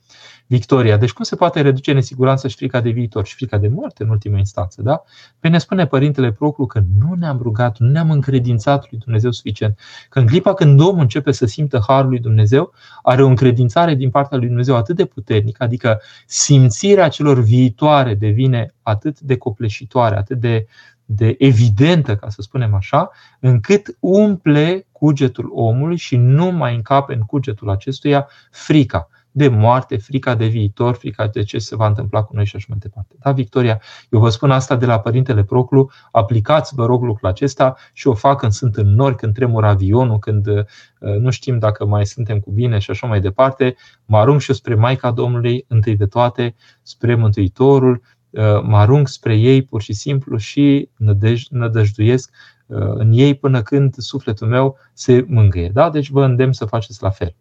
[0.46, 0.96] victoria.
[0.96, 4.09] Deci cum se poate reduce nesiguranța și frica de viitor și frica de moarte în
[4.09, 4.82] ultima instanță?
[4.82, 5.02] Da?
[5.40, 9.78] Păi ne spune Părintele Proclu că nu ne-am rugat, nu ne-am încredințat lui Dumnezeu suficient.
[10.09, 14.11] Că în clipa când omul începe să simtă harul lui Dumnezeu, are o încredințare din
[14.11, 20.40] partea lui Dumnezeu atât de puternică, adică simțirea celor viitoare devine atât de copleșitoare, atât
[20.40, 20.66] de
[21.09, 27.20] de evidentă, ca să spunem așa, încât umple cugetul omului și nu mai încape în
[27.20, 32.35] cugetul acestuia frica de moarte, frica de viitor, frica de ce se va întâmpla cu
[32.35, 33.14] noi și așa mai departe.
[33.18, 37.77] Da, Victoria, eu vă spun asta de la Părintele Proclu, aplicați, vă rog, lucrul acesta
[37.92, 40.64] și o fac când sunt în nori, când tremur avionul, când uh,
[40.99, 43.77] nu știm dacă mai suntem cu bine și așa mai departe.
[44.05, 49.09] Mă arunc și eu spre Maica Domnului, întâi de toate, spre Mântuitorul, uh, mă arunc
[49.09, 52.31] spre ei pur și simplu și nădej, nădăjduiesc
[52.66, 55.70] uh, în ei până când sufletul meu se mângâie.
[55.72, 55.90] Da?
[55.90, 57.35] Deci vă îndemn să faceți la fel.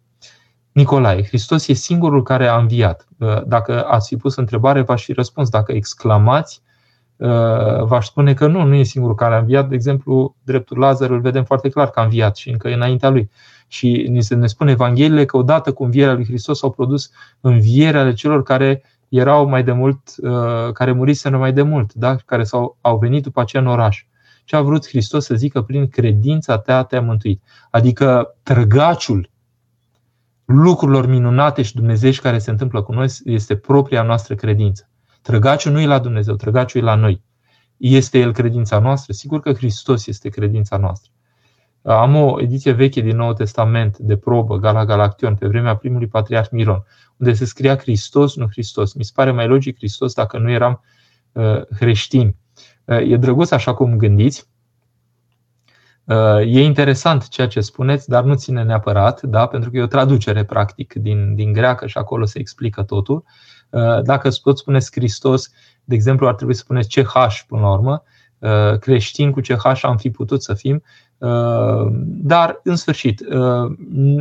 [0.76, 3.08] Nicolae, Hristos e singurul care a înviat.
[3.18, 5.48] Uh, dacă ați fi pus întrebare, v-aș fi răspuns.
[5.48, 6.62] Dacă exclamați,
[7.16, 9.68] uh, v-aș spune că nu, nu e singurul care a înviat.
[9.68, 13.30] De exemplu, dreptul Lazar îl vedem foarte clar că a înviat și încă înaintea lui.
[13.66, 17.10] Și ni se ne spune Evangheliile că odată cu învierea lui Hristos au produs
[17.40, 22.16] învierea ale celor care erau mai de mult, uh, care muriseră mai de mult, da?
[22.26, 24.04] care s-au, au venit după aceea în oraș.
[24.44, 27.42] Ce a vrut Hristos să zică prin credința ta te-a mântuit.
[27.70, 29.34] Adică trăgaciul
[30.46, 34.88] lucrurilor minunate și dumnezeiești care se întâmplă cu noi este propria noastră credință.
[35.22, 37.22] Trăgaciul nu e la Dumnezeu, trăgaciul e la noi.
[37.76, 39.12] Este El credința noastră?
[39.12, 41.10] Sigur că Hristos este credința noastră.
[41.82, 46.48] Am o ediție veche din Noul Testament de probă, Gala Galaction, pe vremea primului patriarh
[46.50, 46.84] Miron,
[47.16, 48.92] unde se scria Hristos, nu Hristos.
[48.92, 50.82] Mi se pare mai logic Hristos dacă nu eram
[51.32, 52.36] uh, creștini.
[52.84, 54.55] Uh, e drăguț așa cum gândiți, Uh,
[56.44, 59.46] e interesant ceea ce spuneți, dar nu ține neapărat, da?
[59.46, 63.24] pentru că e o traducere practic din, din greacă și acolo se explică totul.
[63.70, 65.50] Uh, dacă tot spuneți Hristos,
[65.84, 68.02] de exemplu, ar trebui să spuneți CH până la urmă,
[68.38, 70.82] uh, creștin cu CH am fi putut să fim,
[71.98, 73.20] dar în sfârșit,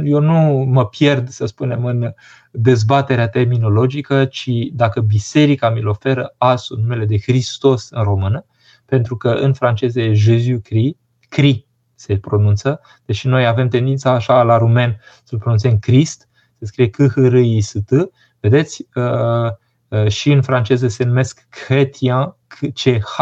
[0.03, 2.13] eu nu mă pierd, să spunem, în
[2.51, 8.45] dezbaterea terminologică, ci dacă biserica mi-l oferă asul numele de Hristos în română,
[8.85, 10.95] pentru că în franceză e Jésus Christ,
[11.29, 11.64] Cri
[11.95, 16.27] se pronunță, deși noi avem tendința așa la rumen să-l pronunțăm Christ,
[16.60, 17.91] se scrie c h r i s t
[18.39, 18.88] vedeți?
[18.95, 19.51] Uh,
[19.88, 22.36] uh, și în franceză se numesc chrétien,
[22.73, 23.19] c h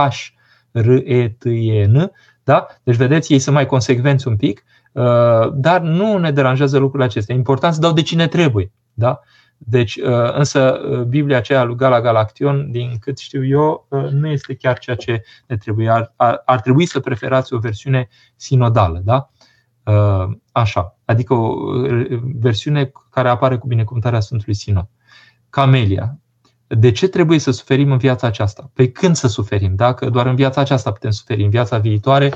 [0.72, 2.12] r e t e n
[2.44, 2.68] da?
[2.84, 5.04] Deci vedeți, ei sunt mai consecvenți un pic, uh,
[5.54, 7.36] dar nu ne deranjează lucrurile acestea.
[7.36, 8.72] E important să dau de cine trebuie.
[8.94, 9.20] Da?
[9.65, 14.28] Deci, uh, însă, uh, Biblia aceea lui Gala Galaction, din cât știu eu, uh, nu
[14.28, 15.89] este chiar ceea ce ne trebuie.
[15.89, 19.30] Ar, ar, ar trebui să preferați o versiune sinodală, da?
[20.52, 21.56] Așa, adică o
[22.39, 24.88] versiune care apare cu binecuvântarea Sfântului Sinod.
[25.49, 26.17] Camelia.
[26.67, 28.71] De ce trebuie să suferim în viața aceasta?
[28.73, 29.76] Pe când să suferim?
[29.76, 32.34] Dacă doar în viața aceasta putem suferi, în viața viitoare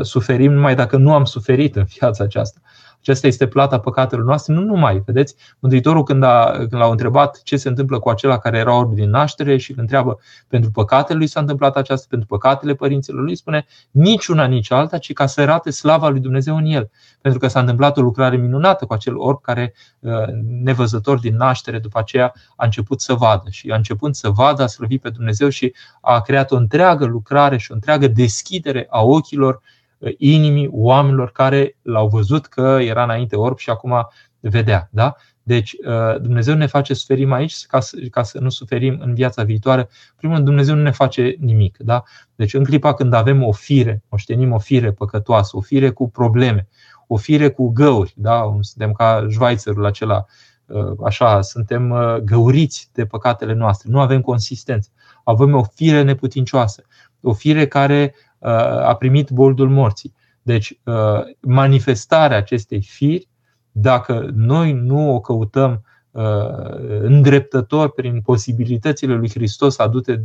[0.00, 2.60] suferim numai dacă nu am suferit în viața aceasta.
[3.06, 5.34] Și asta este plata păcatelor noastre, nu numai, vedeți?
[5.58, 9.10] Mântuitorul când, a, când l-au întrebat ce se întâmplă cu acela care era orb din
[9.10, 13.66] naștere și îl întreabă pentru păcatele lui s-a întâmplat aceasta, pentru păcatele părinților lui, spune
[13.90, 16.90] niciuna, nici alta, ci ca să arate slava lui Dumnezeu în el.
[17.20, 20.12] Pentru că s-a întâmplat o lucrare minunată cu acel orb care, uh,
[20.62, 24.66] nevăzător din naștere, după aceea a început să vadă și a început să vadă, a
[24.66, 29.54] slăvit pe Dumnezeu și a creat o întreagă lucrare și o întreagă deschidere a ochilor
[29.54, 29.75] uh,
[30.16, 34.08] inimii oamenilor care l-au văzut că era înainte orb și acum
[34.40, 34.88] vedea.
[34.92, 35.16] Da?
[35.42, 39.14] Deci uh, Dumnezeu ne face să suferim aici ca să, ca să nu suferim în
[39.14, 39.88] viața viitoare.
[40.16, 41.76] Primul Dumnezeu nu ne face nimic.
[41.78, 42.02] Da?
[42.34, 46.68] Deci în clipa când avem o fire, moștenim o fire păcătoasă, o fire cu probleme,
[47.06, 48.56] o fire cu găuri, da?
[48.60, 50.24] suntem ca Schweizerul acela,
[50.66, 54.90] uh, așa, suntem uh, găuriți de păcatele noastre, nu avem consistență.
[55.24, 56.84] Avem o fire neputincioasă,
[57.20, 60.14] o fire care a primit boldul morții.
[60.42, 60.80] Deci
[61.40, 63.28] manifestarea acestei firi
[63.78, 66.22] dacă noi nu o căutăm uh,
[67.00, 69.78] îndreptător prin posibilitățile lui Hristos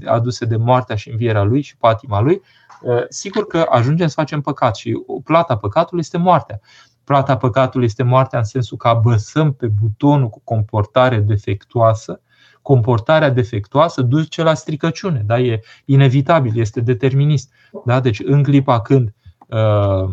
[0.06, 2.42] aduse de moartea și învierea lui și patima lui,
[2.82, 6.60] uh, sigur că ajungem să facem păcat și plata păcatului este moartea.
[7.04, 12.22] Plata păcatului este moartea în sensul că abăsăm pe butonul cu comportare defectuoasă,
[12.62, 15.40] comportarea defectuoasă duce la stricăciune, da?
[15.40, 17.52] e inevitabil, este determinist.
[17.86, 18.00] Da?
[18.00, 19.14] Deci în clipa când
[19.48, 20.10] uh,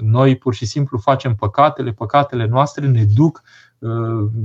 [0.00, 3.42] noi pur și simplu facem păcatele, păcatele noastre ne duc
[3.78, 3.90] uh,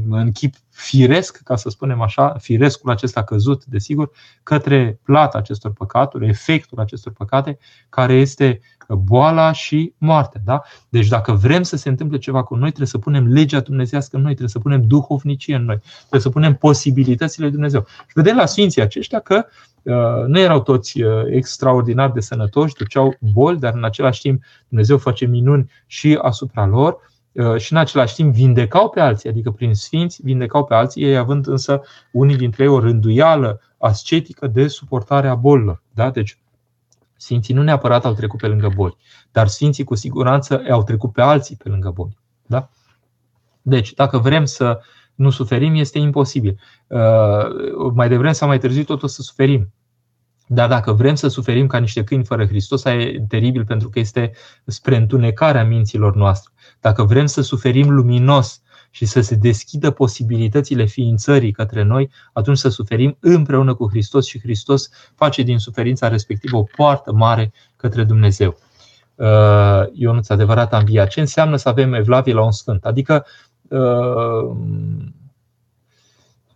[0.10, 4.12] în chip firesc, ca să spunem așa, firescul acesta căzut, desigur,
[4.44, 7.58] către plata acestor păcaturi, efectul acestor păcate,
[7.90, 10.42] care este boala și moartea.
[10.46, 10.62] Da?
[10.90, 14.22] Deci dacă vrem să se întâmple ceva cu noi, trebuie să punem legea dumnezească în
[14.22, 17.86] noi, trebuie să punem duhovnicie în noi, trebuie să punem posibilitățile lui Dumnezeu.
[17.88, 19.46] Și vedem la Sfinții aceștia că
[19.84, 19.94] uh,
[20.28, 25.26] nu erau toți uh, extraordinar de sănătoși, duceau boli, dar în același timp Dumnezeu face
[25.26, 26.98] minuni și asupra lor
[27.32, 31.18] uh, și în același timp vindecau pe alții, adică prin sfinți vindecau pe alții, ei
[31.18, 31.82] având însă
[32.12, 35.82] unii dintre ei o rânduială ascetică de suportare a bolilor.
[35.94, 36.10] Da?
[36.10, 36.38] Deci
[37.24, 38.98] Sfinții nu neapărat au trecut pe lângă boli,
[39.32, 42.18] dar Sfinții cu siguranță au trecut pe alții pe lângă boli.
[42.46, 42.70] Da?
[43.62, 44.80] Deci, dacă vrem să
[45.16, 46.60] nu suferim, este imposibil.
[46.88, 49.74] Uh, mai devreme sau mai târziu tot o să suferim.
[50.48, 54.32] Dar dacă vrem să suferim ca niște câini fără Hristos, e teribil pentru că este
[54.66, 56.52] spre întunecarea minților noastre.
[56.80, 58.62] Dacă vrem să suferim luminos
[58.96, 64.40] și să se deschidă posibilitățile ființării către noi, atunci să suferim împreună cu Hristos și
[64.40, 68.58] Hristos face din suferința respectivă o poartă mare către Dumnezeu.
[69.16, 71.06] Uh, Ionuț, adevărat învia.
[71.06, 72.86] Ce înseamnă să avem evlavie la un sfânt?
[72.86, 73.26] Adică,
[73.68, 74.56] uh,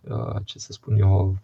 [0.02, 1.36] uh, ce să spun eu,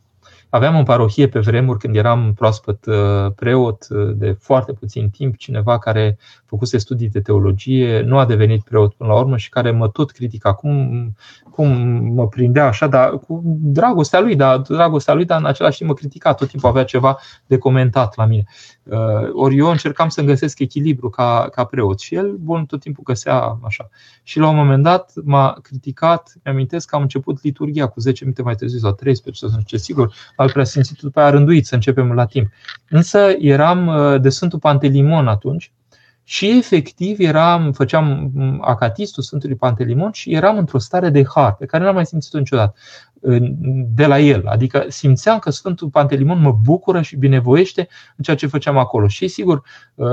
[0.55, 5.37] Aveam în parohie pe vremuri, când eram proaspăt uh, preot uh, de foarte puțin timp,
[5.37, 9.71] cineva care făcuse studii de teologie, nu a devenit preot până la urmă și care
[9.71, 10.55] mă tot critica.
[10.55, 11.13] Cum,
[11.51, 11.69] cum
[12.15, 15.97] mă prindea așa, dar cu dragostea lui, dar dragostea lui, dar în același timp mă
[15.97, 16.35] critica.
[16.35, 18.45] Tot timpul avea ceva de comentat la mine.
[18.85, 23.03] Uh, ori eu încercam să găsesc echilibru ca, ca preot și el, bun, tot timpul
[23.05, 23.89] găsea așa.
[24.23, 28.43] Și la un moment dat m-a criticat, mi-amintesc că am început liturgia cu 10 minute
[28.43, 31.75] mai târziu sau 13, să nu știu ce, sigur, al preasfințitul după aia rânduit să
[31.75, 32.51] începem la timp.
[32.89, 35.73] Însă eram uh, de Sfântul Pantelimon atunci
[36.27, 41.85] și efectiv eram, făceam acatistul Sfântului Pantelimon și eram într-o stare de har pe care
[41.85, 42.75] n-am mai simțit-o niciodată
[43.95, 44.47] de la el.
[44.47, 49.09] Adică simțeam că Sfântul Pantelimon mă bucură și binevoiește în ceea ce făceam acolo.
[49.09, 49.63] Și sigur,
[49.95, 50.09] uh,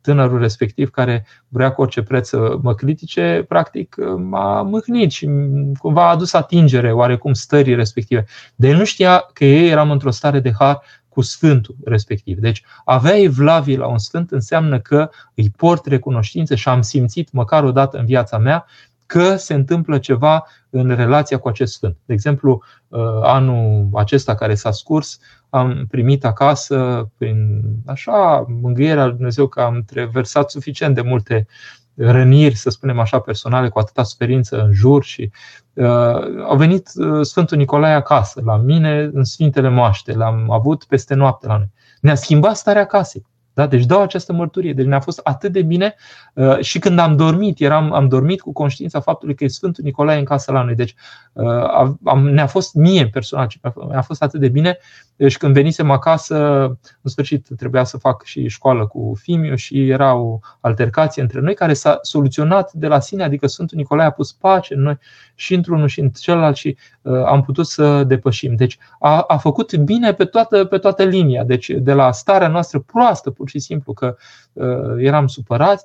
[0.00, 5.30] tânărul respectiv care vrea cu orice preț să mă critique, practic m-a mâhnit și
[5.78, 8.24] cumva a adus atingere oarecum stării respective.
[8.54, 12.38] De el nu știa că ei eram într-o stare de har cu Sfântul respectiv.
[12.38, 17.64] Deci, avea evlavie la un Sfânt înseamnă că îi port recunoștință și am simțit măcar
[17.64, 18.66] o dată în viața mea
[19.10, 21.96] că se întâmplă ceva în relația cu acest Sfânt.
[22.04, 29.14] De exemplu, uh, anul acesta care s-a scurs, am primit acasă, prin așa, mângâierea lui
[29.14, 31.46] Dumnezeu, că am traversat suficient de multe
[31.94, 35.30] răniri, să spunem așa, personale, cu atâta suferință în jur și
[35.72, 35.86] uh,
[36.48, 41.46] au venit uh, Sfântul Nicolae acasă, la mine, în Sfintele Moaște, l-am avut peste noapte
[41.46, 41.70] la noi.
[42.00, 43.26] Ne-a schimbat starea casei.
[43.60, 43.66] Da?
[43.66, 44.72] Deci dau această mărturie.
[44.72, 45.94] Deci ne-a fost atât de bine
[46.34, 50.18] uh, și când am dormit, eram, am dormit cu conștiința faptului că e Sfântul Nicolae
[50.18, 50.74] în casa la noi.
[50.74, 50.94] Deci
[51.32, 51.44] uh,
[52.04, 53.48] am, ne-a fost mie personal,
[53.88, 54.78] mi-a fost atât de bine
[55.26, 56.36] și când venisem acasă,
[57.02, 61.54] în sfârșit trebuia să fac și școală cu Fimiu și era o altercație între noi
[61.54, 64.98] care s-a soluționat de la sine, adică Sfântul Nicolae a pus pace în noi
[65.34, 68.54] și într-unul și în celălalt și uh, am putut să depășim.
[68.56, 71.44] Deci a, a făcut bine pe toată, pe toată linia.
[71.44, 74.16] Deci de la starea noastră proastă, pur și simplu, că
[74.52, 75.84] uh, eram supărați,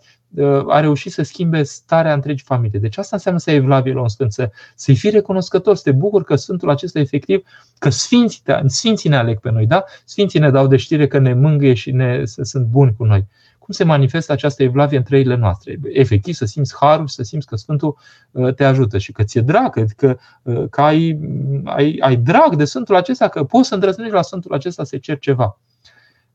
[0.68, 2.80] a reușit să schimbe starea întregii familii.
[2.80, 5.92] Deci asta înseamnă să ai evlavie la un sfânt, să, să-i fii recunoscător, să te
[5.92, 7.44] bucur că Sfântul acesta efectiv,
[7.78, 9.84] că Sfinții, Sfinții ne aleg pe noi, da?
[10.06, 13.28] Sfinții ne dau de știre că ne mângâie și ne, sunt buni cu noi
[13.66, 15.80] cum se manifestă această evlavie în trăile noastre.
[15.84, 17.98] Efectiv, să simți harul, să simți că Sfântul
[18.32, 21.20] uh, te ajută și că ți-e drag, că, că, uh, că ai,
[21.64, 25.20] ai, ai drag de Sfântul acesta, că poți să îndrăznești la Sfântul acesta să cer
[25.20, 25.60] ceva.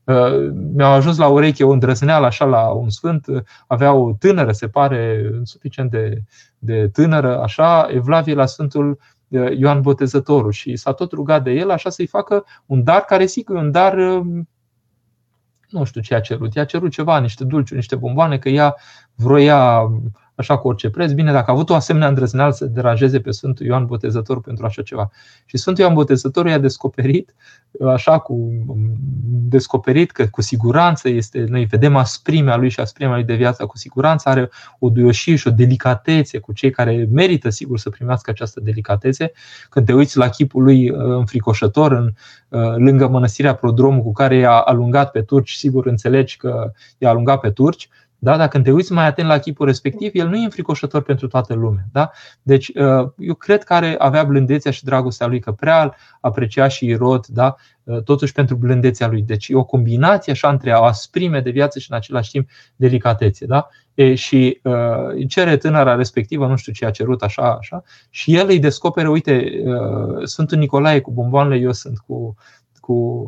[0.03, 3.25] Uh, mi-au ajuns la ureche o îndrăzneală așa la un sfânt,
[3.67, 6.23] avea o tânără, se pare suficient de,
[6.59, 8.99] de tânără, așa, evlavie la Sfântul
[9.57, 13.55] Ioan Botezătorul și s-a tot rugat de el așa să-i facă un dar care sigur
[13.55, 14.23] un dar
[15.71, 16.53] nu știu ce a cerut.
[16.53, 18.75] I-a cerut ceva, niște dulciuri, niște bomboane, că ea
[19.15, 19.91] vroia
[20.41, 21.11] așa cu orice preț.
[21.11, 24.81] Bine, dacă a avut o asemenea îndrăzneală să deranjeze pe Sfântul Ioan Botezător pentru așa
[24.81, 25.09] ceva.
[25.45, 27.33] Și Sfântul Ioan Botezător i-a descoperit,
[27.87, 28.51] așa cu
[29.49, 33.77] descoperit că cu siguranță este, noi vedem asprimea lui și asprimea lui de viață, cu
[33.77, 38.59] siguranță are o duioșie și o delicatețe cu cei care merită sigur să primească această
[38.59, 39.31] delicatețe.
[39.69, 42.11] Când te uiți la chipul lui uh, înfricoșător în,
[42.49, 47.39] uh, lângă mănăstirea Prodromul cu care i-a alungat pe turci, sigur înțelegi că i-a alungat
[47.39, 47.89] pe turci,
[48.23, 48.37] da?
[48.37, 51.83] Dacă te uiți mai atent la chipul respectiv, el nu e înfricoșător pentru toată lumea.
[51.91, 52.11] Da?
[52.41, 56.85] Deci, uh, eu cred că are, avea blândețea și dragostea lui, că prea aprecia și
[56.85, 57.55] Irod, da?
[57.83, 59.21] Uh, totuși pentru blândețea lui.
[59.21, 63.45] Deci e o combinație așa între o asprime de viață și în același timp delicatețe.
[63.45, 63.67] Da?
[63.93, 68.47] E, și uh, cere tânăra respectivă, nu știu ce a cerut așa, așa, și el
[68.47, 72.35] îi descoperă, uite, uh, Sfântul Nicolae cu bomboanele, eu sunt cu,
[72.79, 73.25] cu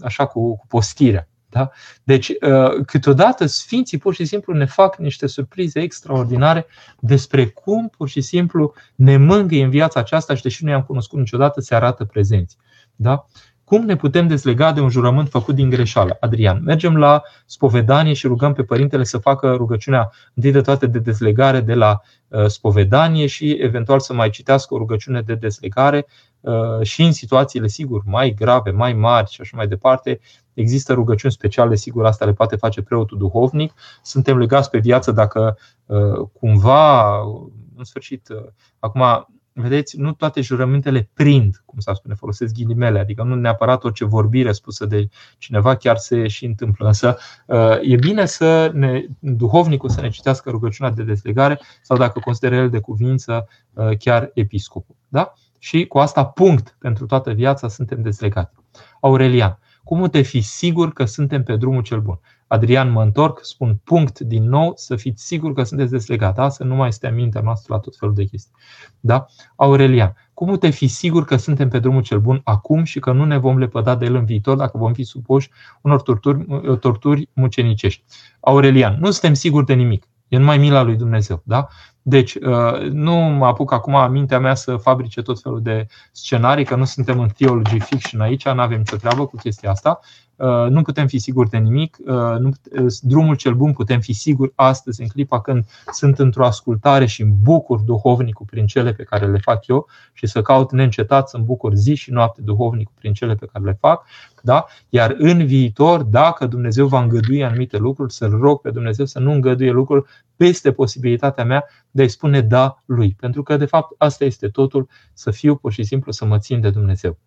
[0.00, 1.28] așa cu, cu postirea.
[1.48, 1.70] Da?
[2.04, 6.66] Deci, uh, câteodată Sfinții pur și simplu ne fac niște surprize extraordinare
[7.00, 11.18] despre cum pur și simplu ne mângâie în viața aceasta și deși nu i-am cunoscut
[11.18, 12.56] niciodată, se arată prezenți.
[12.96, 13.26] Da?
[13.66, 16.16] Cum ne putem dezlega de un jurământ făcut din greșeală?
[16.20, 20.98] Adrian, mergem la spovedanie și rugăm pe părintele să facă rugăciunea întâi de toate de
[20.98, 26.06] dezlegare de la uh, spovedanie și eventual să mai citească o rugăciune de dezlegare
[26.40, 30.20] uh, și în situațiile, sigur, mai grave, mai mari și așa mai departe,
[30.56, 33.72] Există rugăciuni speciale, sigur, asta le poate face preotul duhovnic.
[34.02, 37.18] Suntem legați pe viață dacă uh, cumva,
[37.76, 38.44] în sfârșit, uh,
[38.78, 39.02] acum
[39.58, 44.52] Vedeți, nu toate jurămintele prind, cum s-a spune, folosesc ghilimele, adică nu neapărat orice vorbire
[44.52, 46.86] spusă de cineva chiar se și întâmplă.
[46.86, 52.20] Însă uh, e bine să ne, duhovnicul să ne citească rugăciunea de dezlegare sau dacă
[52.20, 53.48] consideră el de cuvință,
[53.98, 54.96] chiar episcopul.
[55.08, 55.32] Da?
[55.58, 58.54] Și cu asta punct pentru toată viața suntem dezlegați.
[59.00, 59.58] Aurelian.
[59.84, 62.20] Cum te fi sigur că suntem pe drumul cel bun?
[62.46, 66.48] Adrian, mă întorc, spun punct din nou, să fiți sigur că sunteți deslegat, da?
[66.48, 68.54] să nu mai stea mintea noastră la tot felul de chestii.
[69.00, 69.26] Da?
[69.56, 73.24] Aurelian, cum te fi sigur că suntem pe drumul cel bun acum și că nu
[73.24, 75.50] ne vom lepăda de el în viitor dacă vom fi supuși
[75.82, 76.46] unor torturi,
[76.80, 78.04] torturi mucenicești?
[78.40, 80.08] Aurelian, nu suntem siguri de nimic.
[80.28, 81.42] E numai mila lui Dumnezeu.
[81.44, 81.68] Da?
[82.02, 86.76] Deci, uh, nu mă apuc acum mintea mea să fabrice tot felul de scenarii, că
[86.76, 90.00] nu suntem în theology fiction aici, nu avem nicio treabă cu chestia asta.
[90.36, 91.98] Uh, nu putem fi siguri de nimic.
[92.06, 92.52] Uh,
[93.00, 97.36] drumul cel bun putem fi siguri astăzi, în clipa când sunt într-o ascultare și îmi
[97.42, 101.74] bucur duhovnicul prin cele pe care le fac eu și să caut neîncetat să-mi bucur
[101.74, 104.06] zi și noapte duhovnicul prin cele pe care le fac.
[104.42, 104.66] Da?
[104.88, 109.32] Iar în viitor, dacă Dumnezeu va îngădui anumite lucruri, să-L rog pe Dumnezeu să nu
[109.32, 110.04] îngăduie lucruri
[110.36, 113.16] peste posibilitatea mea de a-i spune da lui.
[113.20, 116.60] Pentru că, de fapt, asta este totul, să fiu pur și simplu să mă țin
[116.60, 117.18] de Dumnezeu.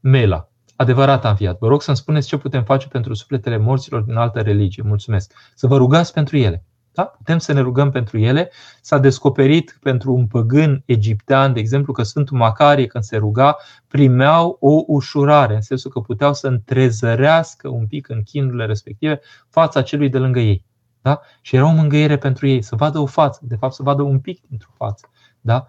[0.00, 0.48] Mela.
[0.76, 1.58] Adevărat am fiat.
[1.58, 4.82] Vă rog să-mi spuneți ce putem face pentru sufletele morților din altă religie.
[4.86, 5.32] Mulțumesc.
[5.54, 6.64] Să vă rugați pentru ele.
[6.92, 7.02] Da?
[7.02, 8.50] Putem să ne rugăm pentru ele.
[8.80, 13.56] S-a descoperit pentru un păgân egiptean, de exemplu, că Sfântul Macarie, când se ruga,
[13.88, 19.82] primeau o ușurare, în sensul că puteau să întrezărească un pic în chinurile respective fața
[19.82, 20.64] celui de lângă ei.
[21.02, 21.20] Da?
[21.40, 24.20] Și era o mângâiere pentru ei, să vadă o față, de fapt să vadă un
[24.20, 25.10] pic dintr-o față.
[25.40, 25.66] Da?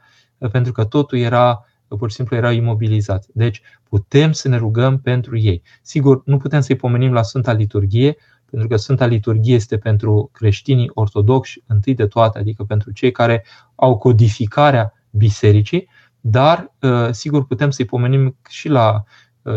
[0.51, 3.25] Pentru că totul era, pur și simplu, era imobilizat.
[3.33, 5.61] Deci putem să ne rugăm pentru ei.
[5.81, 8.15] Sigur, nu putem să-i pomenim la Sfânta Liturghie,
[8.49, 13.45] pentru că Sfânta Liturghie este pentru creștinii ortodoxi întâi de toate, adică pentru cei care
[13.75, 15.87] au codificarea bisericii,
[16.19, 19.03] dar ă, sigur putem să-i pomenim și la Uh,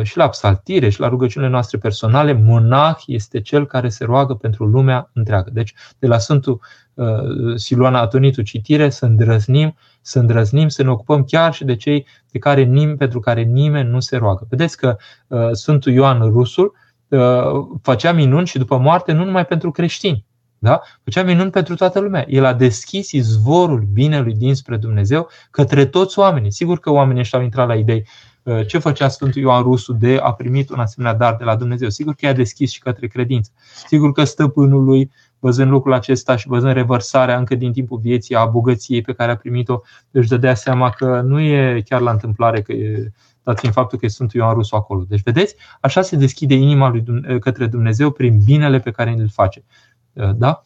[0.02, 4.64] și la psaltire și la rugăciunile noastre personale, monah este cel care se roagă pentru
[4.64, 5.50] lumea întreagă.
[5.52, 6.60] Deci, de la Sfântul
[6.94, 7.06] uh,
[7.54, 12.38] Siluana Atonitu citire, să îndrăznim, să îndrăznim, să ne ocupăm chiar și de cei de
[12.38, 14.46] care nim, pentru care nimeni nu se roagă.
[14.50, 16.86] Vedeți că uh, Sfântul Ioan Rusul
[17.82, 20.24] făcea minuni și după moarte nu numai pentru creștini,
[20.58, 20.80] da?
[21.04, 22.24] Făcea minuni pentru toată lumea.
[22.28, 26.52] El a deschis izvorul binelui dinspre Dumnezeu către toți oamenii.
[26.52, 28.04] Sigur că oamenii ăștia au intrat la idei
[28.37, 31.88] Uh, ce făcea Sfântul Ioan Rusu de a primit un asemenea dar de la Dumnezeu?
[31.88, 33.50] Sigur că i-a deschis și către credință.
[33.86, 38.44] Sigur că stăpânul lui văzând lucrul acesta și văzând revărsarea încă din timpul vieții a
[38.44, 39.80] bogăției pe care a primit-o,
[40.10, 44.04] își dădea seama că nu e chiar la întâmplare că e, dat fiind faptul că
[44.04, 45.04] e Sfântul Ioan Rusu acolo.
[45.08, 47.04] Deci, vedeți, așa se deschide inima lui
[47.40, 49.64] către Dumnezeu prin binele pe care îl face.
[50.34, 50.62] Da?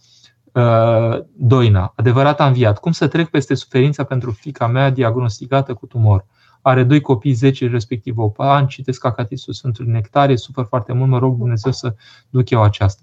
[1.37, 2.79] Doina, adevărat a înviat.
[2.79, 6.25] Cum să trec peste suferința pentru fica mea diagnosticată cu tumor?
[6.63, 11.19] Are doi copii, 10, respectiv 8 ani, citesc Acatistul Sfântului Nectarie, sufer foarte mult, mă
[11.19, 11.95] rog Dumnezeu să
[12.31, 13.03] duc eu aceasta.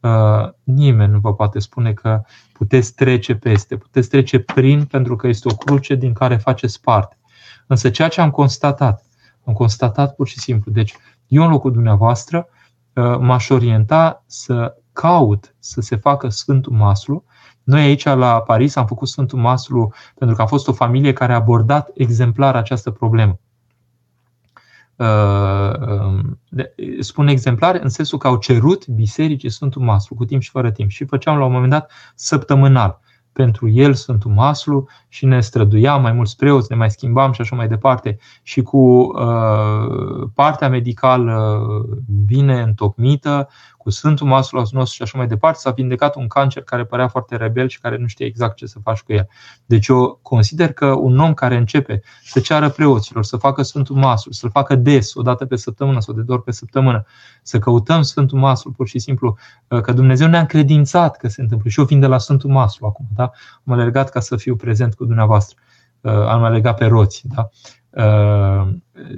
[0.00, 5.28] Uh, nimeni nu vă poate spune că puteți trece peste, puteți trece prin, pentru că
[5.28, 7.18] este o cruce din care faceți parte.
[7.66, 9.04] Însă ceea ce am constatat,
[9.44, 10.94] am constatat pur și simplu, deci
[11.26, 12.48] eu în locul dumneavoastră
[12.92, 17.24] uh, m-aș orienta să caut să se facă Sfântul Maslu
[17.70, 21.32] noi aici la Paris am făcut Sfântul Maslu pentru că a fost o familie care
[21.32, 23.38] a abordat exemplar această problemă.
[24.96, 26.38] Uh, um,
[27.00, 30.90] spun exemplar în sensul că au cerut bisericii Sfântul Maslu cu timp și fără timp
[30.90, 33.00] și făceam la un moment dat săptămânal
[33.32, 37.56] pentru el Sfântul Maslu și ne străduiam mai mulți preoți, ne mai schimbam și așa
[37.56, 38.18] mai departe.
[38.42, 41.62] Și cu uh, partea medicală
[42.26, 43.48] bine întocmită,
[43.82, 47.36] cu Sfântul Maslu nostru și așa mai departe, s-a vindecat un cancer care părea foarte
[47.36, 49.28] rebel și care nu știa exact ce să faci cu el.
[49.66, 54.32] Deci eu consider că un om care începe să ceară preoților să facă Sfântul Maslu,
[54.32, 57.04] să-l facă des, o dată pe săptămână sau de două ori pe săptămână,
[57.42, 59.36] să căutăm Sfântul Maslu pur și simplu,
[59.68, 61.70] uh, că Dumnezeu ne-a încredințat că se întâmplă.
[61.70, 63.30] Și eu vin de la Sfântul Maslu acum, da?
[63.64, 65.58] am alergat ca să fiu prezent cu dumneavoastră.
[66.00, 67.48] Uh, am alergat pe roți, da?
[67.90, 68.68] Uh,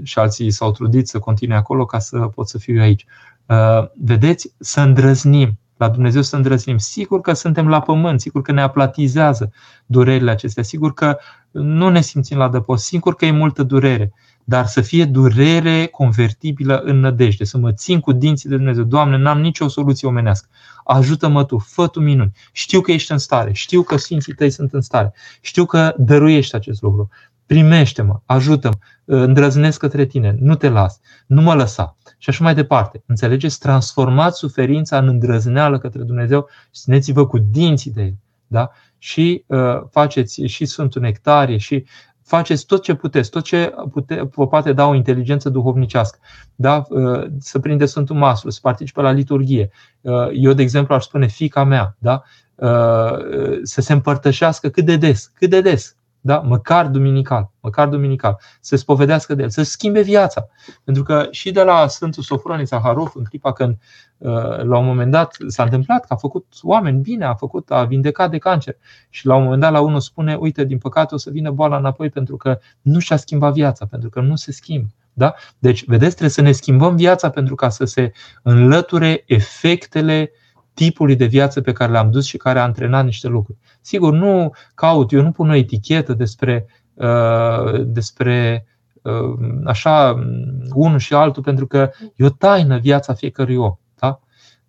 [0.02, 3.06] și alții s-au trudit să continue acolo ca să pot să fiu aici.
[3.46, 6.78] Uh, vedeți, să îndrăznim, la Dumnezeu să îndrăznim.
[6.78, 9.52] Sigur că suntem la pământ, sigur că ne aplatizează
[9.86, 11.18] durerile acestea, sigur că
[11.50, 14.12] nu ne simțim la dăpost, sigur că e multă durere,
[14.44, 18.84] dar să fie durere convertibilă în nădejde, să mă țin cu dinții de Dumnezeu.
[18.84, 20.48] Doamne, n-am nicio soluție omenească.
[20.84, 22.32] Ajută-mă Tu, fă Tu minuni.
[22.52, 26.54] Știu că ești în stare, știu că Sfinții Tăi sunt în stare, știu că dăruiești
[26.54, 27.08] acest lucru.
[27.46, 28.74] Primește-mă, ajută-mă,
[29.04, 33.02] îndrăznesc către Tine, nu te las, nu mă lăsa și așa mai departe.
[33.06, 33.58] Înțelegeți?
[33.58, 38.14] Transformați suferința în îndrăzneală către Dumnezeu și țineți-vă cu dinții de El.
[38.46, 38.70] Da?
[38.98, 41.84] Și uh, faceți și Sfântul Nectarie și
[42.22, 46.18] faceți tot ce puteți, tot ce pute, vă poate da o inteligență duhovnicească.
[46.54, 46.84] Da?
[46.88, 49.70] Uh, să prinde Sfântul Maslu, să participe la liturghie.
[50.00, 52.22] Uh, eu, de exemplu, aș spune fica mea, da?
[52.54, 56.38] Uh, să se împărtășească cât de des, cât de des, da?
[56.38, 60.48] măcar duminical, măcar duminical, să spovedească de el, să schimbe viața.
[60.84, 63.76] Pentru că și de la Sfântul Sofronie Zaharov, în clipa când
[64.18, 67.84] uh, la un moment dat s-a întâmplat că a făcut oameni bine, a făcut, a
[67.84, 68.76] vindecat de cancer
[69.10, 71.76] și la un moment dat la unul spune, uite, din păcate o să vină boala
[71.76, 74.88] înapoi pentru că nu și-a schimbat viața, pentru că nu se schimbă.
[75.12, 75.34] Da?
[75.58, 78.12] Deci, vedeți, trebuie să ne schimbăm viața pentru ca să se
[78.42, 80.30] înlăture efectele
[80.74, 83.58] tipului de viață pe care l-am dus și care a antrenat niște lucruri.
[83.80, 88.66] Sigur, nu caut, eu nu pun o etichetă despre, uh, despre
[89.02, 90.24] uh, așa
[90.72, 93.74] unul și altul, pentru că e o taină viața fiecărui om.
[93.98, 94.20] Da?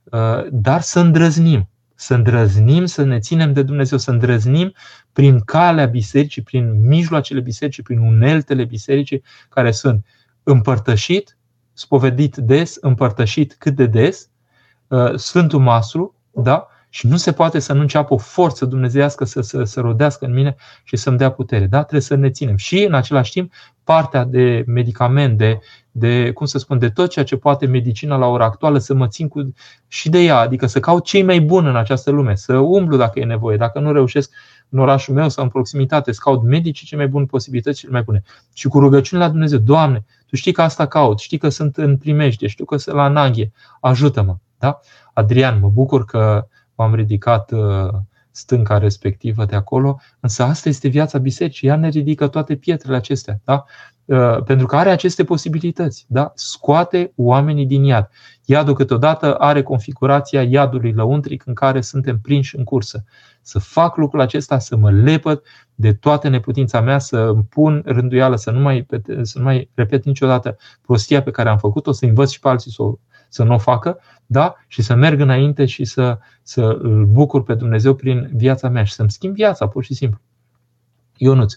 [0.04, 4.74] Uh, dar să îndrăznim, să îndrăznim, să ne ținem de Dumnezeu, să îndrăznim
[5.14, 10.06] prin calea bisericii, prin mijloacele bisericii, prin uneltele bisericii care sunt
[10.43, 11.38] împărtășit,
[11.74, 14.32] spovedit des, împărtășit cât de des, Uh,
[15.15, 16.67] Sfântul Maslu, da?
[16.89, 20.33] Și nu se poate să nu înceapă o forță dumnezeiască să, să, să rodească în
[20.33, 21.65] mine și să-mi dea putere.
[21.65, 21.79] Da?
[21.79, 22.55] Trebuie să ne ținem.
[22.55, 25.59] Și în același timp, partea de medicament, de,
[25.91, 29.07] de, cum să spun, de tot ceea ce poate medicina la ora actuală, să mă
[29.07, 29.53] țin cu,
[29.87, 33.19] și de ea, adică să caut cei mai buni în această lume, să umblu dacă
[33.19, 34.31] e nevoie, dacă nu reușesc
[34.69, 38.01] în orașul meu sau în proximitate, să caut medicii cei mai buni, posibilități cele mai
[38.01, 38.23] bune.
[38.53, 41.97] Și cu rugăciune la Dumnezeu, Doamne, Tu știi că asta caut, știi că sunt în
[41.97, 44.35] primește, știu că sunt la nanghe, ajută-mă.
[44.64, 44.80] Da?
[45.14, 47.89] Adrian, mă bucur că v-am ridicat uh,
[48.32, 53.39] stânca respectivă de acolo, însă asta este viața bisericii, ea ne ridică toate pietrele acestea,
[53.43, 53.64] da?
[54.05, 56.32] Uh, pentru că are aceste posibilități, da?
[56.36, 58.09] scoate oamenii din iad.
[58.45, 63.03] Iadul câteodată are configurația iadului lăuntric în care suntem prinși în cursă.
[63.41, 65.41] Să fac lucrul acesta, să mă lepăd
[65.76, 68.86] de toată neputința mea, să îmi pun rânduială, să nu mai,
[69.22, 72.72] să nu mai repet niciodată prostia pe care am făcut-o, să învăț și pe alții
[72.72, 72.97] să o
[73.34, 74.55] să nu o facă, da?
[74.67, 78.93] și să merg înainte și să, să îl bucur pe Dumnezeu prin viața mea și
[78.93, 80.19] să-mi schimb viața, pur și simplu.
[81.17, 81.53] Ionuț,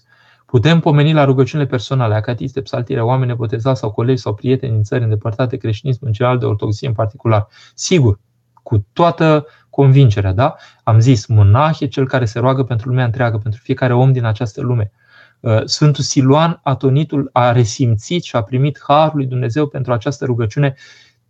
[0.47, 5.03] putem pomeni la rugăciunile personale, acatiste, psaltire, oameni nepotezați sau colegi sau prieteni din țări
[5.03, 7.47] îndepărtate, creștinism în general, de ortodoxie în particular.
[7.74, 8.18] Sigur,
[8.62, 10.55] cu toată convingerea, da?
[10.83, 14.24] Am zis, monah e cel care se roagă pentru lumea întreagă, pentru fiecare om din
[14.24, 14.93] această lume.
[15.41, 20.74] Uh, Sfântul Siluan, atonitul, a resimțit și a primit harul lui Dumnezeu pentru această rugăciune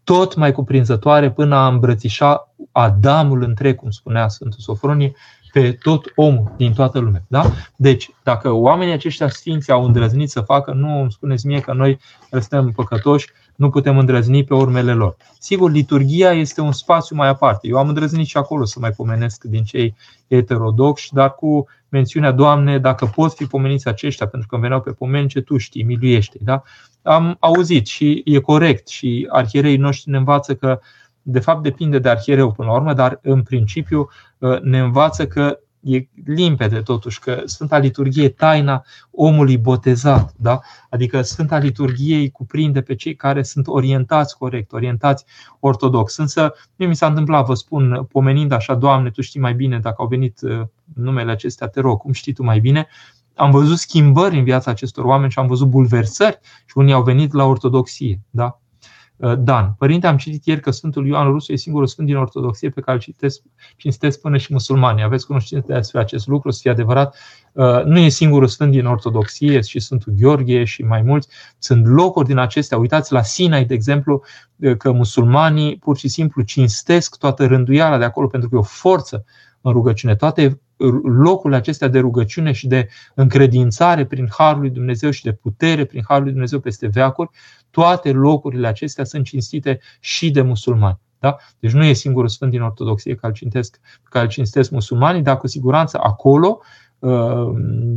[0.07, 5.13] tot mai cuprinzătoare până a îmbrățișa Adamul întreg, cum spunea Sfântul Sofronie,
[5.53, 7.23] pe tot omul din toată lumea.
[7.29, 7.45] Da?
[7.77, 11.99] Deci, dacă oamenii aceștia sfinți au îndrăznit să facă, nu îmi spuneți mie că noi
[12.31, 15.17] suntem păcătoși, nu putem îndrăzni pe urmele lor.
[15.39, 17.69] Sigur, liturgia este un spațiu mai aparte.
[17.69, 19.97] Eu am îndrăznit și acolo să mai pomenesc din cei
[20.29, 25.29] heterodoxi, dar cu mențiunea, Doamne, dacă pot fi pomeniți aceștia, pentru că veneau pe pomeni
[25.29, 26.39] ce Tu știi, miluiește.
[26.41, 26.63] Da?
[27.03, 30.81] Am auzit și e corect și arhierei noștri ne învață că
[31.23, 34.09] de fapt depinde de arhiereu până la urmă, dar în principiu
[34.63, 40.35] ne învață că e limpede totuși că Sfânta Liturghie e taina omului botezat.
[40.37, 40.61] Da?
[40.91, 45.25] Adică Sfânta Liturghie cuprinde pe cei care sunt orientați corect, orientați
[45.61, 46.17] ortodox.
[46.17, 49.97] Însă, mie mi s-a întâmplat, vă spun, pomenind așa, Doamne, Tu știi mai bine dacă
[49.99, 50.61] au venit uh,
[50.95, 52.87] numele acestea, te rog, cum știi Tu mai bine,
[53.35, 57.33] am văzut schimbări în viața acestor oameni și am văzut bulversări și unii au venit
[57.33, 58.21] la ortodoxie.
[58.31, 58.61] Da?
[59.17, 59.75] Uh, Dan.
[59.79, 62.97] Părinte, am citit ieri că Sfântul Ioan Rusu e singurul sfânt din Ortodoxie pe care
[62.97, 63.43] îl citesc,
[63.77, 65.03] cinstesc până și musulmanii.
[65.03, 67.17] Aveți cunoștință despre acest lucru, să fie adevărat.
[67.53, 71.29] Uh, nu e singurul sfânt din Ortodoxie, și Sfântul Gheorghe și mai mulți.
[71.59, 72.79] Sunt locuri din acestea.
[72.79, 74.23] Uitați la Sinai, de exemplu,
[74.57, 78.63] uh, că musulmanii pur și simplu cinstesc toată rânduiala de acolo pentru că e o
[78.63, 79.25] forță
[79.61, 80.17] în rugăciune.
[80.17, 80.61] Toate
[81.03, 86.03] locurile acestea de rugăciune și de încredințare prin Harul lui Dumnezeu și de putere prin
[86.07, 87.31] Harul lui Dumnezeu peste veacuri,
[87.71, 90.99] toate locurile acestea sunt cinstite și de musulmani.
[91.19, 91.37] Da?
[91.59, 95.37] Deci nu e singurul sfânt din Ortodoxie care îl cinstesc, care îl cinstesc musulmanii, dar
[95.37, 96.61] cu siguranță acolo
[96.99, 97.49] uh,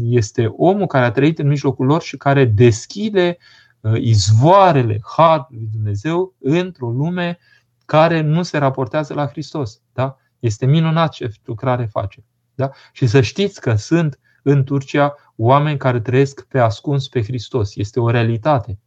[0.04, 3.38] este omul care a trăit în mijlocul lor și care deschide
[3.80, 7.38] uh, izvoarele Harului lui Dumnezeu într-o lume
[7.86, 9.82] care nu se raportează la Hristos.
[9.94, 10.18] Da?
[10.40, 12.24] Este minunat ce lucrare face.
[12.60, 12.72] Da?
[12.92, 17.76] Și să știți că sunt în Turcia oameni care trăiesc pe ascuns pe Hristos.
[17.76, 18.80] Este o realitate.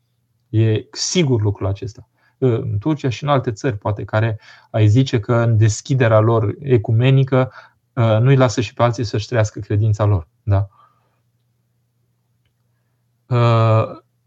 [0.48, 2.08] E sigur lucrul acesta.
[2.38, 7.52] În Turcia și în alte țări, poate, care ai zice că în deschiderea lor ecumenică
[7.96, 10.28] ă, nu-i lasă și pe alții să-și trăiască credința lor.
[10.42, 10.68] Da?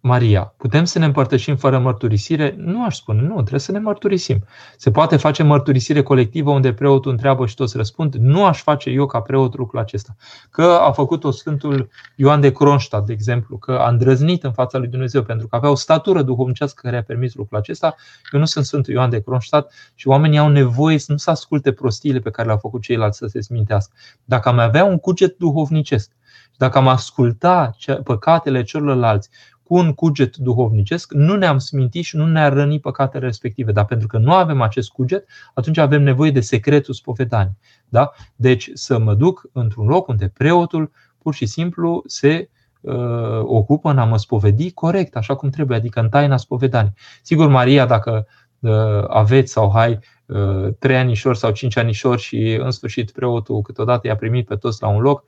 [0.06, 2.56] Ă, Maria, putem să ne împărtășim fără mărturisire?
[2.58, 4.46] Nu aș spune, nu, trebuie să ne mărturisim.
[4.78, 8.16] Se poate face mărturisire colectivă unde preotul întreabă și toți răspund?
[8.16, 10.16] Nu aș face eu ca preot lucrul acesta.
[10.50, 14.88] Că a făcut-o Sfântul Ioan de Kronstadt, de exemplu, că a îndrăznit în fața lui
[14.88, 17.96] Dumnezeu pentru că avea o statură duhovnicească care a permis lucrul acesta.
[18.32, 21.72] Eu nu sunt Sfântul Ioan de Kronstadt și oamenii au nevoie să nu să asculte
[21.72, 23.94] prostiile pe care le-au făcut ceilalți să se smintească.
[24.24, 26.12] Dacă am avea un cuget duhovnicesc,
[26.58, 29.30] dacă am asculta păcatele celorlalți,
[29.68, 33.72] cu un cuget duhovnicesc, nu ne-am smintit și nu ne-ar răni păcatele respective.
[33.72, 37.58] Dar pentru că nu avem acest cuget, atunci avem nevoie de secretul spovedanii.
[37.90, 38.12] Da?
[38.36, 42.50] Deci să mă duc într-un loc unde preotul pur și simplu se
[42.82, 46.94] uh, ocupă în a mă spovedi corect, așa cum trebuie, adică în taina spovedanii.
[47.22, 48.28] Sigur, Maria, dacă
[48.60, 48.72] uh,
[49.08, 54.16] aveți sau hai uh, trei anișori sau cinci anișori și în sfârșit preotul câteodată i-a
[54.16, 55.24] primit pe toți la un loc,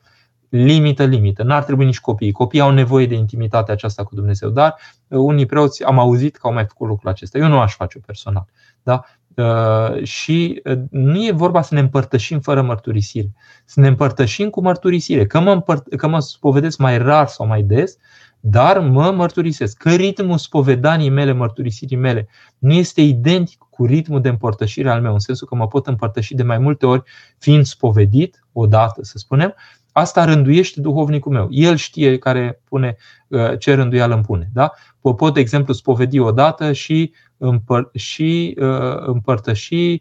[0.49, 1.43] limită, limită.
[1.43, 2.31] N-ar trebui nici copiii.
[2.31, 4.75] Copiii au nevoie de intimitatea aceasta cu Dumnezeu, dar
[5.07, 7.37] uh, unii preoți am auzit că au mai făcut lucrul acesta.
[7.37, 8.45] Eu nu aș face-o personal.
[8.83, 9.03] Da?
[9.35, 13.31] Uh, și uh, nu e vorba să ne împărtășim fără mărturisire.
[13.65, 15.25] Să ne împărtășim cu mărturisire.
[15.25, 17.97] Că mă, împărt- că mă spovedesc mai rar sau mai des,
[18.39, 19.77] dar mă mărturisesc.
[19.77, 22.27] Că ritmul spovedanii mele, mărturisirii mele,
[22.57, 26.35] nu este identic cu ritmul de împărtășire al meu, în sensul că mă pot împărtăși
[26.35, 27.03] de mai multe ori
[27.37, 29.55] fiind spovedit, odată să spunem,
[29.97, 31.47] Asta rânduiește duhovnicul meu.
[31.51, 32.95] El știe care pune,
[33.27, 34.49] uh, ce rânduială îmi pune.
[34.53, 34.71] Da?
[35.01, 39.99] Pot, de exemplu, spovedi o dată și, împăr- și uh, împărtăși uh,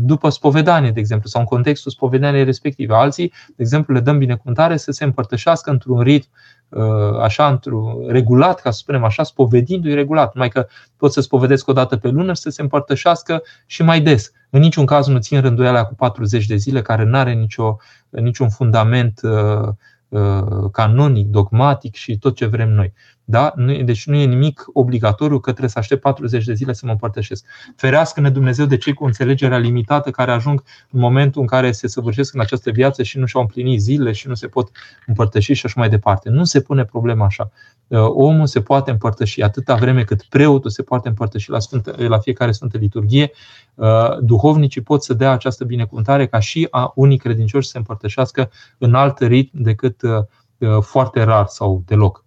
[0.00, 2.94] după spovedanie, de exemplu, sau în contextul spovedaniei respective.
[2.94, 6.28] Alții, de exemplu, le dăm binecuvântare să se împărtășească într-un ritm
[6.68, 10.34] Uh, așa, într-un regulat, ca să spunem așa, spovedindu-i regulat.
[10.34, 14.00] Numai că pot să spovedesc o dată pe lună și să se împărtășească și mai
[14.00, 14.32] des.
[14.50, 17.76] În niciun caz nu țin rânduiala cu 40 de zile, care nu are nicio,
[18.08, 19.68] niciun fundament uh,
[20.08, 22.92] uh, canonic, dogmatic și tot ce vrem noi.
[23.30, 23.52] Da?
[23.84, 27.44] Deci nu e nimic obligatoriu că trebuie să aștept 40 de zile să mă împărtășesc.
[27.76, 32.34] Ferească-ne Dumnezeu de cei cu înțelegerea limitată care ajung în momentul în care se săvârșesc
[32.34, 34.70] în această viață și nu și-au împlinit zile și nu se pot
[35.06, 36.30] împărtăși și așa mai departe.
[36.30, 37.50] Nu se pune problema așa.
[37.86, 42.18] Uh, omul se poate împărtăși atâta vreme cât preotul se poate împărtăși la, sfântă, la
[42.18, 43.30] fiecare Sfântă Liturghie.
[43.74, 48.50] Uh, duhovnicii pot să dea această binecuvântare ca și a unii credincioși să se împărtășească
[48.78, 52.26] în alt ritm decât uh, foarte rar sau deloc.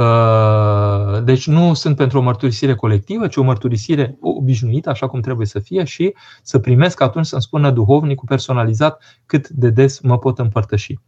[0.00, 5.46] Uh, deci nu sunt pentru o mărturisire colectivă, ci o mărturisire obișnuită, așa cum trebuie
[5.46, 10.38] să fie, și să primesc atunci să-mi spună duhovnicul personalizat cât de des mă pot
[10.38, 10.98] împărtăși.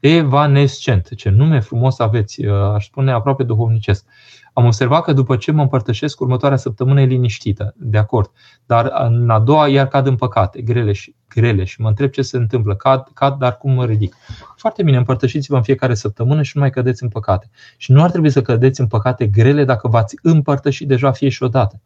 [0.00, 4.04] Evanescent, ce nume frumos aveți, uh, aș spune aproape duhovnicesc.
[4.52, 8.30] Am observat că după ce mă împărtășesc, următoarea săptămână e liniștită, de acord.
[8.66, 12.22] Dar în a doua iar cad în păcate, grele și, grele și mă întreb ce
[12.22, 12.74] se întâmplă.
[12.74, 14.16] Cad, cad, dar cum mă ridic?
[14.56, 17.50] Foarte bine, împărtășiți-vă în fiecare săptămână și nu mai cădeți în păcate.
[17.76, 21.42] Și nu ar trebui să cădeți în păcate grele dacă v-ați împărtășit deja fie și
[21.42, 21.80] odată.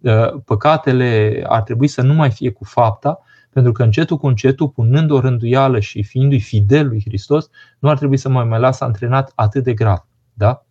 [0.00, 4.68] Uh, păcatele ar trebui să nu mai fie cu fapta, pentru că încetul cu încetul,
[4.68, 8.84] punând o rânduială și fiindu-i fidel lui Hristos, nu ar trebui să mai mai lasă
[8.84, 10.06] antrenat atât de grav.
[10.32, 10.63] Da?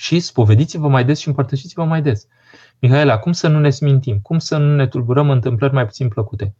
[0.00, 2.26] Și spovediți-vă mai des și împărtășiți-vă mai des.
[2.78, 4.18] Mihaela, cum să nu ne smintim?
[4.22, 6.54] Cum să nu ne tulburăm întâmplări mai puțin plăcute?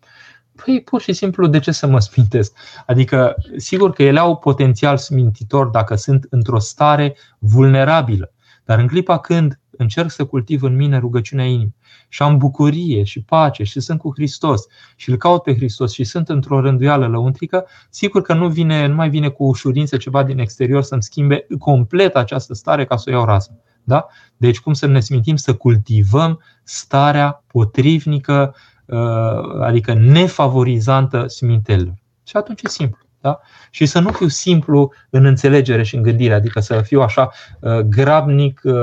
[0.64, 2.52] Păi, pur și simplu, de ce să mă smintesc?
[2.86, 8.32] Adică, sigur că ele au potențial smintitor dacă sunt într-o stare vulnerabilă.
[8.64, 11.74] Dar în clipa când încerc să cultiv în mine rugăciunea inimii
[12.08, 14.66] și am bucurie și pace și sunt cu Hristos
[14.96, 18.94] și îl caut pe Hristos și sunt într-o rânduială lăuntrică, sigur că nu, vine, nu
[18.94, 23.12] mai vine cu ușurință ceva din exterior să-mi schimbe complet această stare ca să o
[23.12, 23.60] iau rază.
[23.84, 24.06] Da?
[24.36, 28.54] Deci cum să ne smintim să cultivăm starea potrivnică,
[28.86, 31.94] uh, adică nefavorizantă smintelor.
[32.22, 33.07] Și atunci e simplu.
[33.20, 33.40] Da?
[33.70, 37.78] Și să nu fiu simplu în înțelegere și în gândire, adică să fiu așa uh,
[37.78, 38.74] grabnic, uh,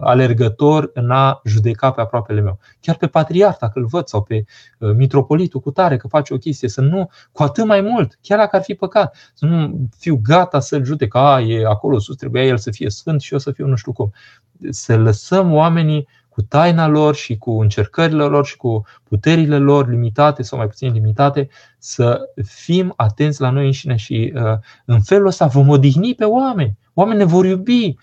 [0.00, 2.58] alergător în a judeca pe aproapele meu.
[2.80, 4.44] Chiar pe patriarh, dacă îl văd, sau pe
[4.78, 8.38] uh, mitropolitul cu tare că face o chestie, să nu, cu atât mai mult, chiar
[8.38, 12.44] dacă ar fi păcat, să nu fiu gata să-l judec, a, e acolo sus, trebuia
[12.44, 14.12] el să fie sfânt și eu să fiu nu știu cum.
[14.70, 20.42] Să lăsăm oamenii cu taina lor și cu încercările lor și cu puterile lor limitate
[20.42, 24.42] sau mai puțin limitate, să fim atenți la noi înșine și uh,
[24.84, 26.78] în felul ăsta vom odihni pe oameni.
[26.94, 27.94] Oamenii ne vor iubi.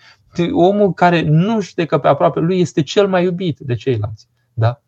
[0.51, 4.27] Omul care nu judecă pe aproape lui este cel mai iubit de ceilalți.
[4.53, 4.81] Da?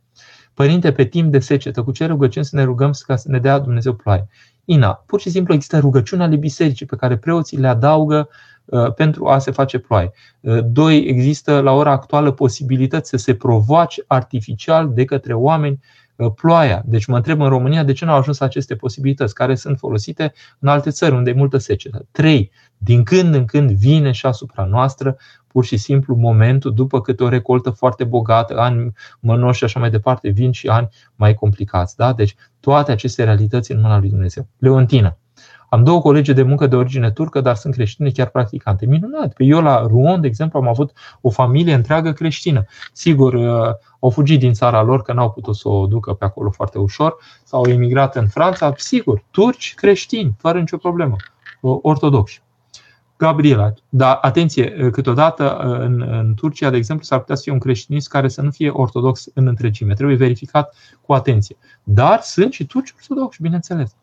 [0.53, 3.59] Părinte, pe timp de secetă, cu ce rugăciuni să ne rugăm ca să ne dea
[3.59, 4.27] Dumnezeu ploaie?
[4.65, 8.52] Ina, pur și simplu există rugăciuni ale bisericii pe care preoții le adaugă Uh,
[8.95, 10.11] pentru a se face ploaie.
[10.39, 15.79] Uh, doi, există la ora actuală posibilități să se provoace artificial de către oameni
[16.15, 16.81] uh, ploaia.
[16.85, 20.33] Deci mă întreb în România de ce nu au ajuns aceste posibilități care sunt folosite
[20.59, 22.05] în alte țări unde e multă secetă.
[22.11, 27.23] Trei, din când în când vine și asupra noastră pur și simplu momentul după câte
[27.23, 31.95] o recoltă foarte bogată, ani mănoși și așa mai departe, vin și ani mai complicați.
[31.95, 32.13] Da?
[32.13, 34.47] Deci toate aceste realități în mâna lui Dumnezeu.
[34.57, 35.17] Leontina.
[35.73, 38.85] Am două colegi de muncă de origine turcă, dar sunt creștine chiar practicante.
[38.85, 39.33] Minunat!
[39.33, 42.65] Pe eu la Rouen, de exemplu, am avut o familie întreagă creștină.
[42.91, 43.69] Sigur, uh,
[43.99, 47.15] au fugit din țara lor că n-au putut să o ducă pe acolo foarte ușor,
[47.43, 51.15] sau au emigrat în Franța, sigur, turci creștini, fără nicio problemă,
[51.61, 52.41] ortodoxi.
[53.17, 57.51] Gabriela, dar atenție, uh, câteodată uh, în, în Turcia, de exemplu, s-ar putea să fie
[57.51, 59.93] un creștinism care să nu fie ortodox în întregime.
[59.93, 61.55] Trebuie verificat cu atenție.
[61.83, 63.95] Dar sunt și turci ortodoxi, bineînțeles.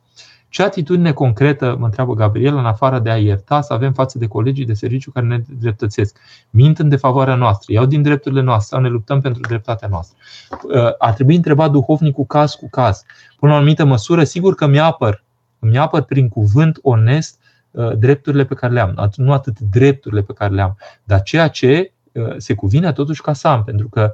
[0.51, 4.27] Ce atitudine concretă, mă întreabă Gabriel, în afară de a ierta, să avem față de
[4.27, 6.17] colegii de serviciu care ne dreptățesc?
[6.51, 10.17] Mint în defavoarea noastră, iau din drepturile noastre sau ne luptăm pentru dreptatea noastră?
[10.63, 13.03] Uh, ar trebui întrebat duhovnicul caz cu caz.
[13.39, 15.25] Până la o anumită măsură, sigur că mi-apăr,
[15.59, 17.41] mi-apăr prin cuvânt onest
[17.71, 19.11] uh, drepturile pe care le am.
[19.17, 23.33] Nu atât drepturile pe care le am, dar ceea ce uh, se cuvine totuși ca
[23.33, 24.13] să am, pentru că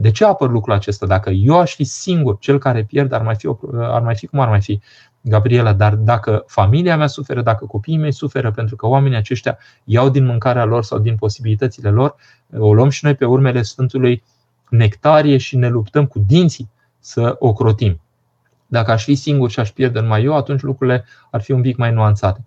[0.00, 1.06] de ce apăr lucrul acesta?
[1.06, 4.40] Dacă eu aș fi singur cel care pierd, ar mai fi, ar mai fi cum
[4.40, 4.80] ar mai fi.
[5.20, 10.08] Gabriela, dar dacă familia mea suferă, dacă copiii mei suferă pentru că oamenii aceștia iau
[10.08, 12.14] din mâncarea lor sau din posibilitățile lor,
[12.58, 14.22] o luăm și noi pe urmele Sfântului
[14.68, 18.00] Nectarie și ne luptăm cu dinții să o crotim.
[18.66, 21.76] Dacă aș fi singur și aș pierde numai eu, atunci lucrurile ar fi un pic
[21.76, 22.46] mai nuanțate.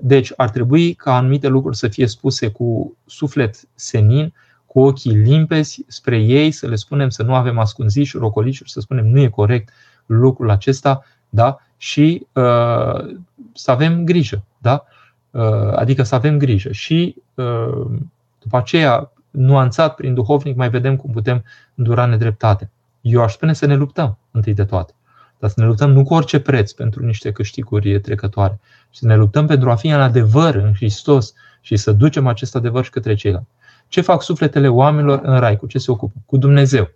[0.00, 4.32] Deci ar trebui ca anumite lucruri să fie spuse cu suflet senin,
[4.66, 9.06] cu ochii limpezi spre ei, să le spunem să nu avem ascunzișuri, ocolișuri, să spunem
[9.06, 9.72] nu e corect
[10.06, 11.58] lucrul acesta, da?
[11.78, 13.16] și uh,
[13.52, 14.44] să avem grijă.
[14.58, 14.84] Da?
[15.30, 16.72] Uh, adică să avem grijă.
[16.72, 17.86] Și uh,
[18.38, 22.70] după aceea, nuanțat prin duhovnic, mai vedem cum putem îndura nedreptate.
[23.00, 24.92] Eu aș spune să ne luptăm întâi de toate.
[25.38, 28.58] Dar să ne luptăm nu cu orice preț pentru niște câștiguri trecătoare.
[28.90, 32.56] Și să ne luptăm pentru a fi în adevăr în Hristos și să ducem acest
[32.56, 33.48] adevăr și către ceilalți.
[33.88, 35.56] Ce fac sufletele oamenilor în rai?
[35.56, 36.14] Cu ce se ocupă?
[36.26, 36.90] Cu Dumnezeu.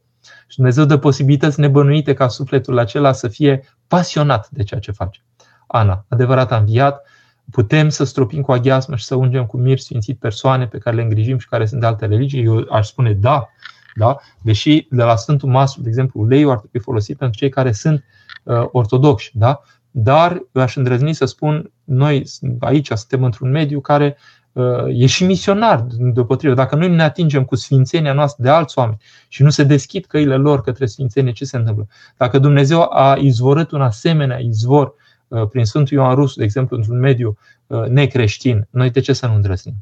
[0.47, 5.21] Și Dumnezeu dă posibilități nebănuite ca sufletul acela să fie pasionat de ceea ce face.
[5.67, 7.07] Ana, adevărat a înviat,
[7.51, 11.03] putem să stropim cu aghiasmă și să ungem cu mir sfințit persoane pe care le
[11.03, 12.45] îngrijim și care sunt de alte religii?
[12.45, 13.49] Eu aș spune da,
[13.95, 14.17] da?
[14.43, 18.05] Deși de la Sfântul Maslu, de exemplu, uleiul ar trebui folosit pentru cei care sunt
[18.43, 19.63] uh, ortodoxi, da?
[19.91, 22.25] Dar aș îndrăzni să spun, noi
[22.61, 24.42] aici suntem într-un mediu care Uh,
[24.89, 26.55] e și misionar, deopotrivă.
[26.55, 28.99] Dacă noi ne atingem cu sfințenia noastră de alți oameni
[29.29, 31.87] și nu se deschid căile lor către sfințenie, ce se întâmplă?
[32.17, 34.95] Dacă Dumnezeu a izvorât un asemenea izvor
[35.29, 39.27] uh, prin Sfântul Ioan Rusu, de exemplu, într-un mediu uh, necreștin, noi de ce să
[39.27, 39.75] nu îndrăznim?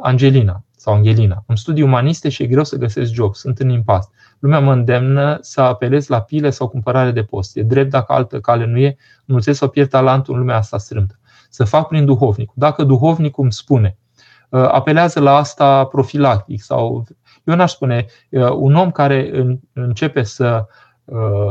[0.00, 1.44] Angelina, sau Angelina.
[1.46, 4.08] Îmi studii umaniste și e greu să găsesc job, sunt în impas.
[4.38, 7.56] Lumea mă îndemnă să apelez la pile sau cumpărare de post.
[7.56, 8.96] E drept dacă altă cale nu e,
[9.26, 11.18] învățez să pierd talentul în lumea asta strâmtă.
[11.56, 12.54] Să fac prin duhovnicul.
[12.56, 13.98] Dacă duhovnicul îmi spune,
[14.48, 17.06] uh, apelează la asta profilactic sau
[17.44, 20.85] eu n-aș spune, uh, un om care începe să Uh,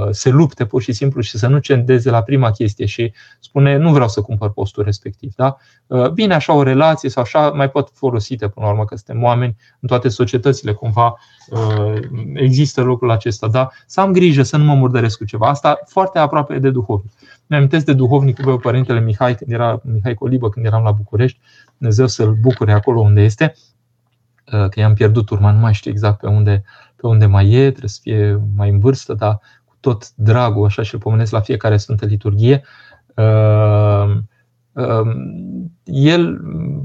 [0.09, 3.91] se lupte pur și simplu și să nu cendeze la prima chestie și spune nu
[3.91, 5.33] vreau să cumpăr postul respectiv.
[5.35, 5.57] Da?
[5.87, 9.23] Uh, bine, așa o relație sau așa mai pot folosite până la urmă că suntem
[9.23, 11.15] oameni în toate societățile cumva
[11.49, 11.99] uh,
[12.33, 13.47] există lucrul acesta.
[13.47, 13.69] Da?
[13.85, 15.47] Să am grijă să nu mă murdăresc cu ceva.
[15.47, 17.11] Asta foarte aproape de duhovnic.
[17.47, 21.39] Mi amintesc de duhovnicul meu, părintele Mihai, când era Mihai Colibă, când eram la București,
[21.77, 23.55] Dumnezeu să-l bucure acolo unde este,
[24.45, 26.63] că i-am pierdut urma, nu mai știu exact pe unde
[27.05, 30.81] pe unde mai e, trebuie să fie mai în vârstă, dar cu tot dragul, așa
[30.81, 32.63] și îl pomenesc la fiecare Sfântă Liturghie.
[33.15, 34.17] Uh,
[34.71, 35.15] uh,
[35.83, 36.39] el,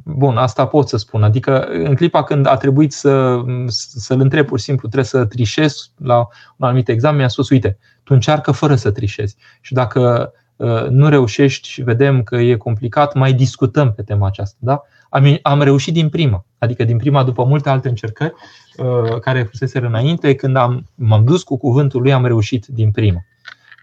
[0.05, 4.59] bun, asta pot să spun, adică în clipa când a trebuit să, să-l întreb pur
[4.59, 6.17] și simplu, trebuie să trișez la
[6.57, 9.37] un anumit examen, mi-a spus, uite, tu încearcă fără să trișezi.
[9.61, 14.57] Și dacă uh, nu reușești și vedem că e complicat, mai discutăm pe tema aceasta.
[14.61, 14.83] Da?
[15.11, 18.35] Am, am reușit din prima, adică din prima după multe alte încercări
[18.77, 23.25] uh, care fusese înainte, când am, m-am dus cu cuvântul lui, am reușit din prima.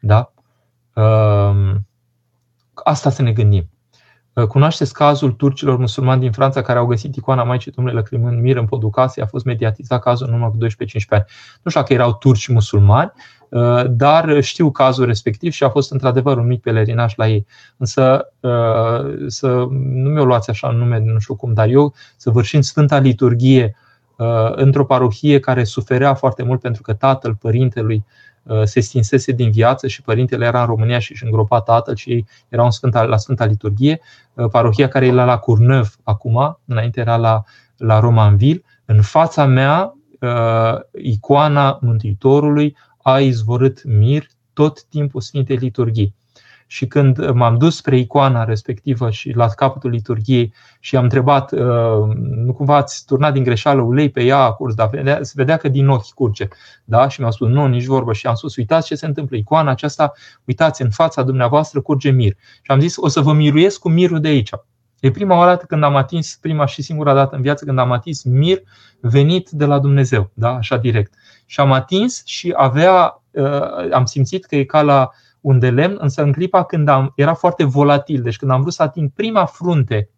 [0.01, 0.31] Da?
[0.93, 1.75] Uh,
[2.73, 3.69] asta să ne gândim.
[4.37, 8.57] Uh, cunoașteți cazul turcilor musulmani din Franța care au găsit icoana Maicii Domnului lăcrimând mir
[8.57, 9.23] în podul casei?
[9.23, 10.59] A fost mediatizat cazul în urmă cu 12-15
[11.09, 11.25] ani.
[11.61, 13.11] Nu știu dacă erau turci musulmani,
[13.49, 17.45] Uh, dar știu cazul respectiv și a fost într-adevăr un mic pelerinaj la ei.
[17.77, 19.47] Însă uh, să
[19.79, 23.75] nu mi-o luați așa în nume, nu știu cum, dar eu să vârșind Sfânta Liturghie
[24.15, 28.05] uh, într-o parohie care suferea foarte mult pentru că tatăl părintelui
[28.63, 32.25] se stinsese din viață și părintele era în România și își îngropa tatăl și ei
[32.49, 34.01] erau în Sfânta, la Sfânta Liturghie.
[34.51, 37.43] Parohia care era la Curnăv acum, înainte era la,
[37.77, 38.63] la Romanville.
[38.85, 39.93] În fața mea,
[41.01, 44.23] icoana Mântuitorului a izvorât mir
[44.53, 46.15] tot timpul Sfintei Liturghii.
[46.67, 51.59] Și când m-am dus spre icoana respectivă și la capătul liturgiei și am întrebat, uh,
[52.19, 55.57] nu cumva ați turnat din greșeală ulei pe ea a curs, dar vedea, se vedea
[55.57, 56.47] că din ochi curge.
[56.83, 57.07] Da?
[57.07, 58.13] Și mi-au spus, nu, nici vorbă.
[58.13, 59.37] Și am spus, uitați ce se întâmplă.
[59.37, 60.11] Icoana aceasta,
[60.45, 62.33] uitați, în fața dumneavoastră curge mir.
[62.61, 64.49] Și am zis, o să vă miruiesc cu mirul de aici.
[64.99, 68.23] E prima oară când am atins, prima și singura dată în viață când am atins
[68.23, 68.61] mir
[68.99, 70.49] venit de la Dumnezeu, da?
[70.49, 71.13] așa direct
[71.47, 75.09] și am atins și avea, uh, am simțit că e ca la
[75.41, 78.73] un de lemn, însă în clipa când am, era foarte volatil, deci când am vrut
[78.73, 80.09] să ating prima frunte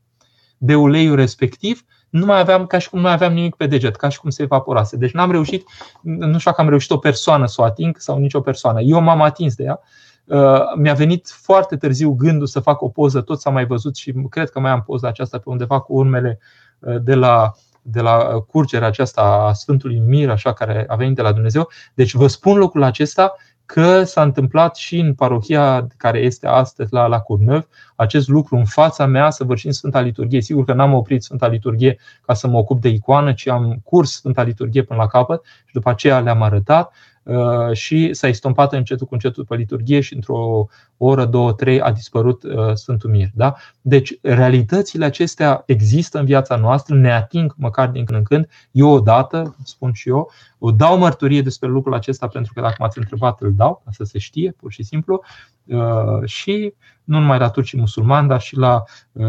[0.57, 3.95] de uleiul respectiv, nu mai aveam ca și cum nu mai aveam nimic pe deget,
[3.95, 4.97] ca și cum se evaporase.
[4.97, 5.67] Deci n-am reușit,
[6.01, 8.81] nu știu dacă am reușit o persoană să o ating sau nicio persoană.
[8.81, 9.79] Eu m-am atins de ea.
[10.25, 14.13] Uh, mi-a venit foarte târziu gândul să fac o poză, tot s-a mai văzut și
[14.29, 16.39] cred că mai am poza aceasta pe undeva cu urmele
[16.79, 17.51] uh, de la
[17.81, 18.17] de la
[18.47, 21.69] curgerea aceasta a Sfântului Mir, așa, care a venit de la Dumnezeu.
[21.93, 23.35] Deci vă spun lucrul acesta
[23.73, 28.65] că s-a întâmplat și în parohia care este astăzi la, la Curnăv, acest lucru în
[28.65, 30.41] fața mea, să vârșim Sfânta Liturghie.
[30.41, 34.11] Sigur că n-am oprit Sfânta Liturghie ca să mă ocup de icoană, ci am curs
[34.11, 37.18] Sfânta Liturghie până la capăt și după aceea le-am arătat Uh,
[37.73, 40.67] și s-a istompat încetul cu încetul pe liturghie și într-o
[40.97, 43.27] oră, două, trei a dispărut uh, Sfântul Mir.
[43.33, 43.55] Da?
[43.81, 48.49] Deci realitățile acestea există în viața noastră, ne ating măcar din când în când.
[48.71, 52.97] Eu odată, spun și eu, o dau mărturie despre lucrul acesta pentru că dacă m-ați
[52.97, 55.21] întrebat, îl dau, ca să se știe, pur și simplu.
[55.65, 56.73] Uh, și
[57.03, 58.83] nu numai la turcii musulmani, dar și la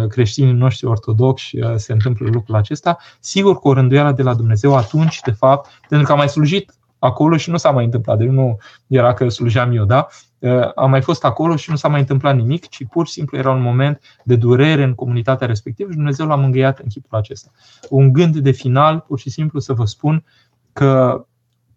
[0.08, 2.98] creștinii noștri ortodoxi se întâmplă lucrul acesta.
[3.20, 6.72] Sigur cu o rânduială de la Dumnezeu atunci, de fapt, pentru că am mai slujit
[7.00, 8.18] acolo și nu s-a mai întâmplat.
[8.18, 10.06] Deci nu era că slujeam eu, da?
[10.38, 13.36] Uh, am mai fost acolo și nu s-a mai întâmplat nimic, ci pur și simplu
[13.36, 17.50] era un moment de durere în comunitatea respectivă și Dumnezeu l-a mângâiat în chipul acesta.
[17.88, 20.24] Un gând de final, pur și simplu să vă spun
[20.72, 21.24] că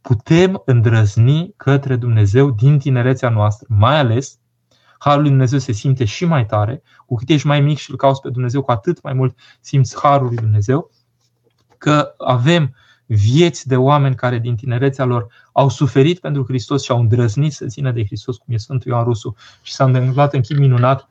[0.01, 4.37] putem îndrăzni către Dumnezeu din tinerețea noastră, mai ales
[5.03, 7.97] Harul lui Dumnezeu se simte și mai tare, cu cât ești mai mic și îl
[7.97, 10.91] cauți pe Dumnezeu, cu atât mai mult simți Harul lui Dumnezeu,
[11.77, 12.75] că avem
[13.13, 17.65] vieți de oameni care din tinerețea lor au suferit pentru Hristos și au îndrăznit să
[17.65, 21.09] țină de Hristos, cum e Sfântul Ioan Rusu, și s-a întâmplat în chip minunat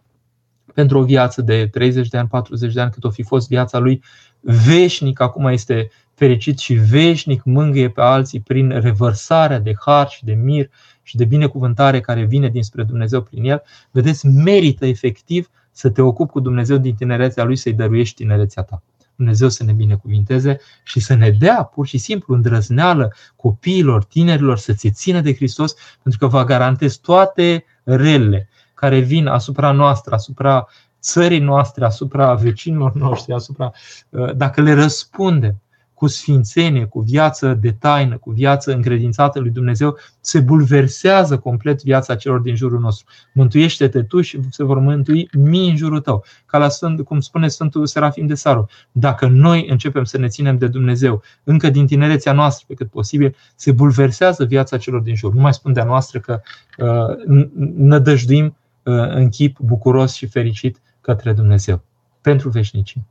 [0.74, 3.78] pentru o viață de 30 de ani, 40 de ani, cât o fi fost viața
[3.78, 4.03] lui,
[4.40, 10.32] veșnic acum este fericit și veșnic mângâie pe alții prin revărsarea de har și de
[10.32, 10.70] mir
[11.03, 13.62] și de binecuvântare care vine dinspre Dumnezeu prin el.
[13.90, 18.82] Vedeți, merită efectiv să te ocupi cu Dumnezeu din tinerețea lui, să-i dăruiești tinerețea ta.
[19.22, 24.72] Dumnezeu să ne binecuvinteze și să ne dea pur și simplu îndrăzneală copiilor, tinerilor să
[24.76, 30.66] se țină de Hristos, pentru că vă garantez toate relele care vin asupra noastră, asupra
[31.00, 33.72] țării noastre, asupra vecinilor noștri, asupra,
[34.08, 35.62] uh, dacă le răspundem
[36.03, 42.14] cu sfințenie, cu viață de taină, cu viață încredințată lui Dumnezeu, se bulversează complet viața
[42.14, 43.07] celor din jurul nostru.
[43.32, 46.24] Mântuiește-te tu și se vor mântui mii în jurul tău.
[46.46, 48.68] Ca la Sfânt, cum spune Sfântul Serafim de Saru.
[48.92, 53.36] Dacă noi începem să ne ținem de Dumnezeu, încă din tinerețea noastră, pe cât posibil,
[53.55, 55.34] se bulversează viața celor din jur.
[55.34, 56.40] Nu mai spun de-a noastră că
[56.78, 57.46] uh,
[57.76, 61.82] nădăjduim uh, în chip bucuros și fericit către Dumnezeu.
[62.20, 63.07] Pentru veșnicii.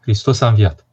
[0.00, 0.86] Hristos a înviat.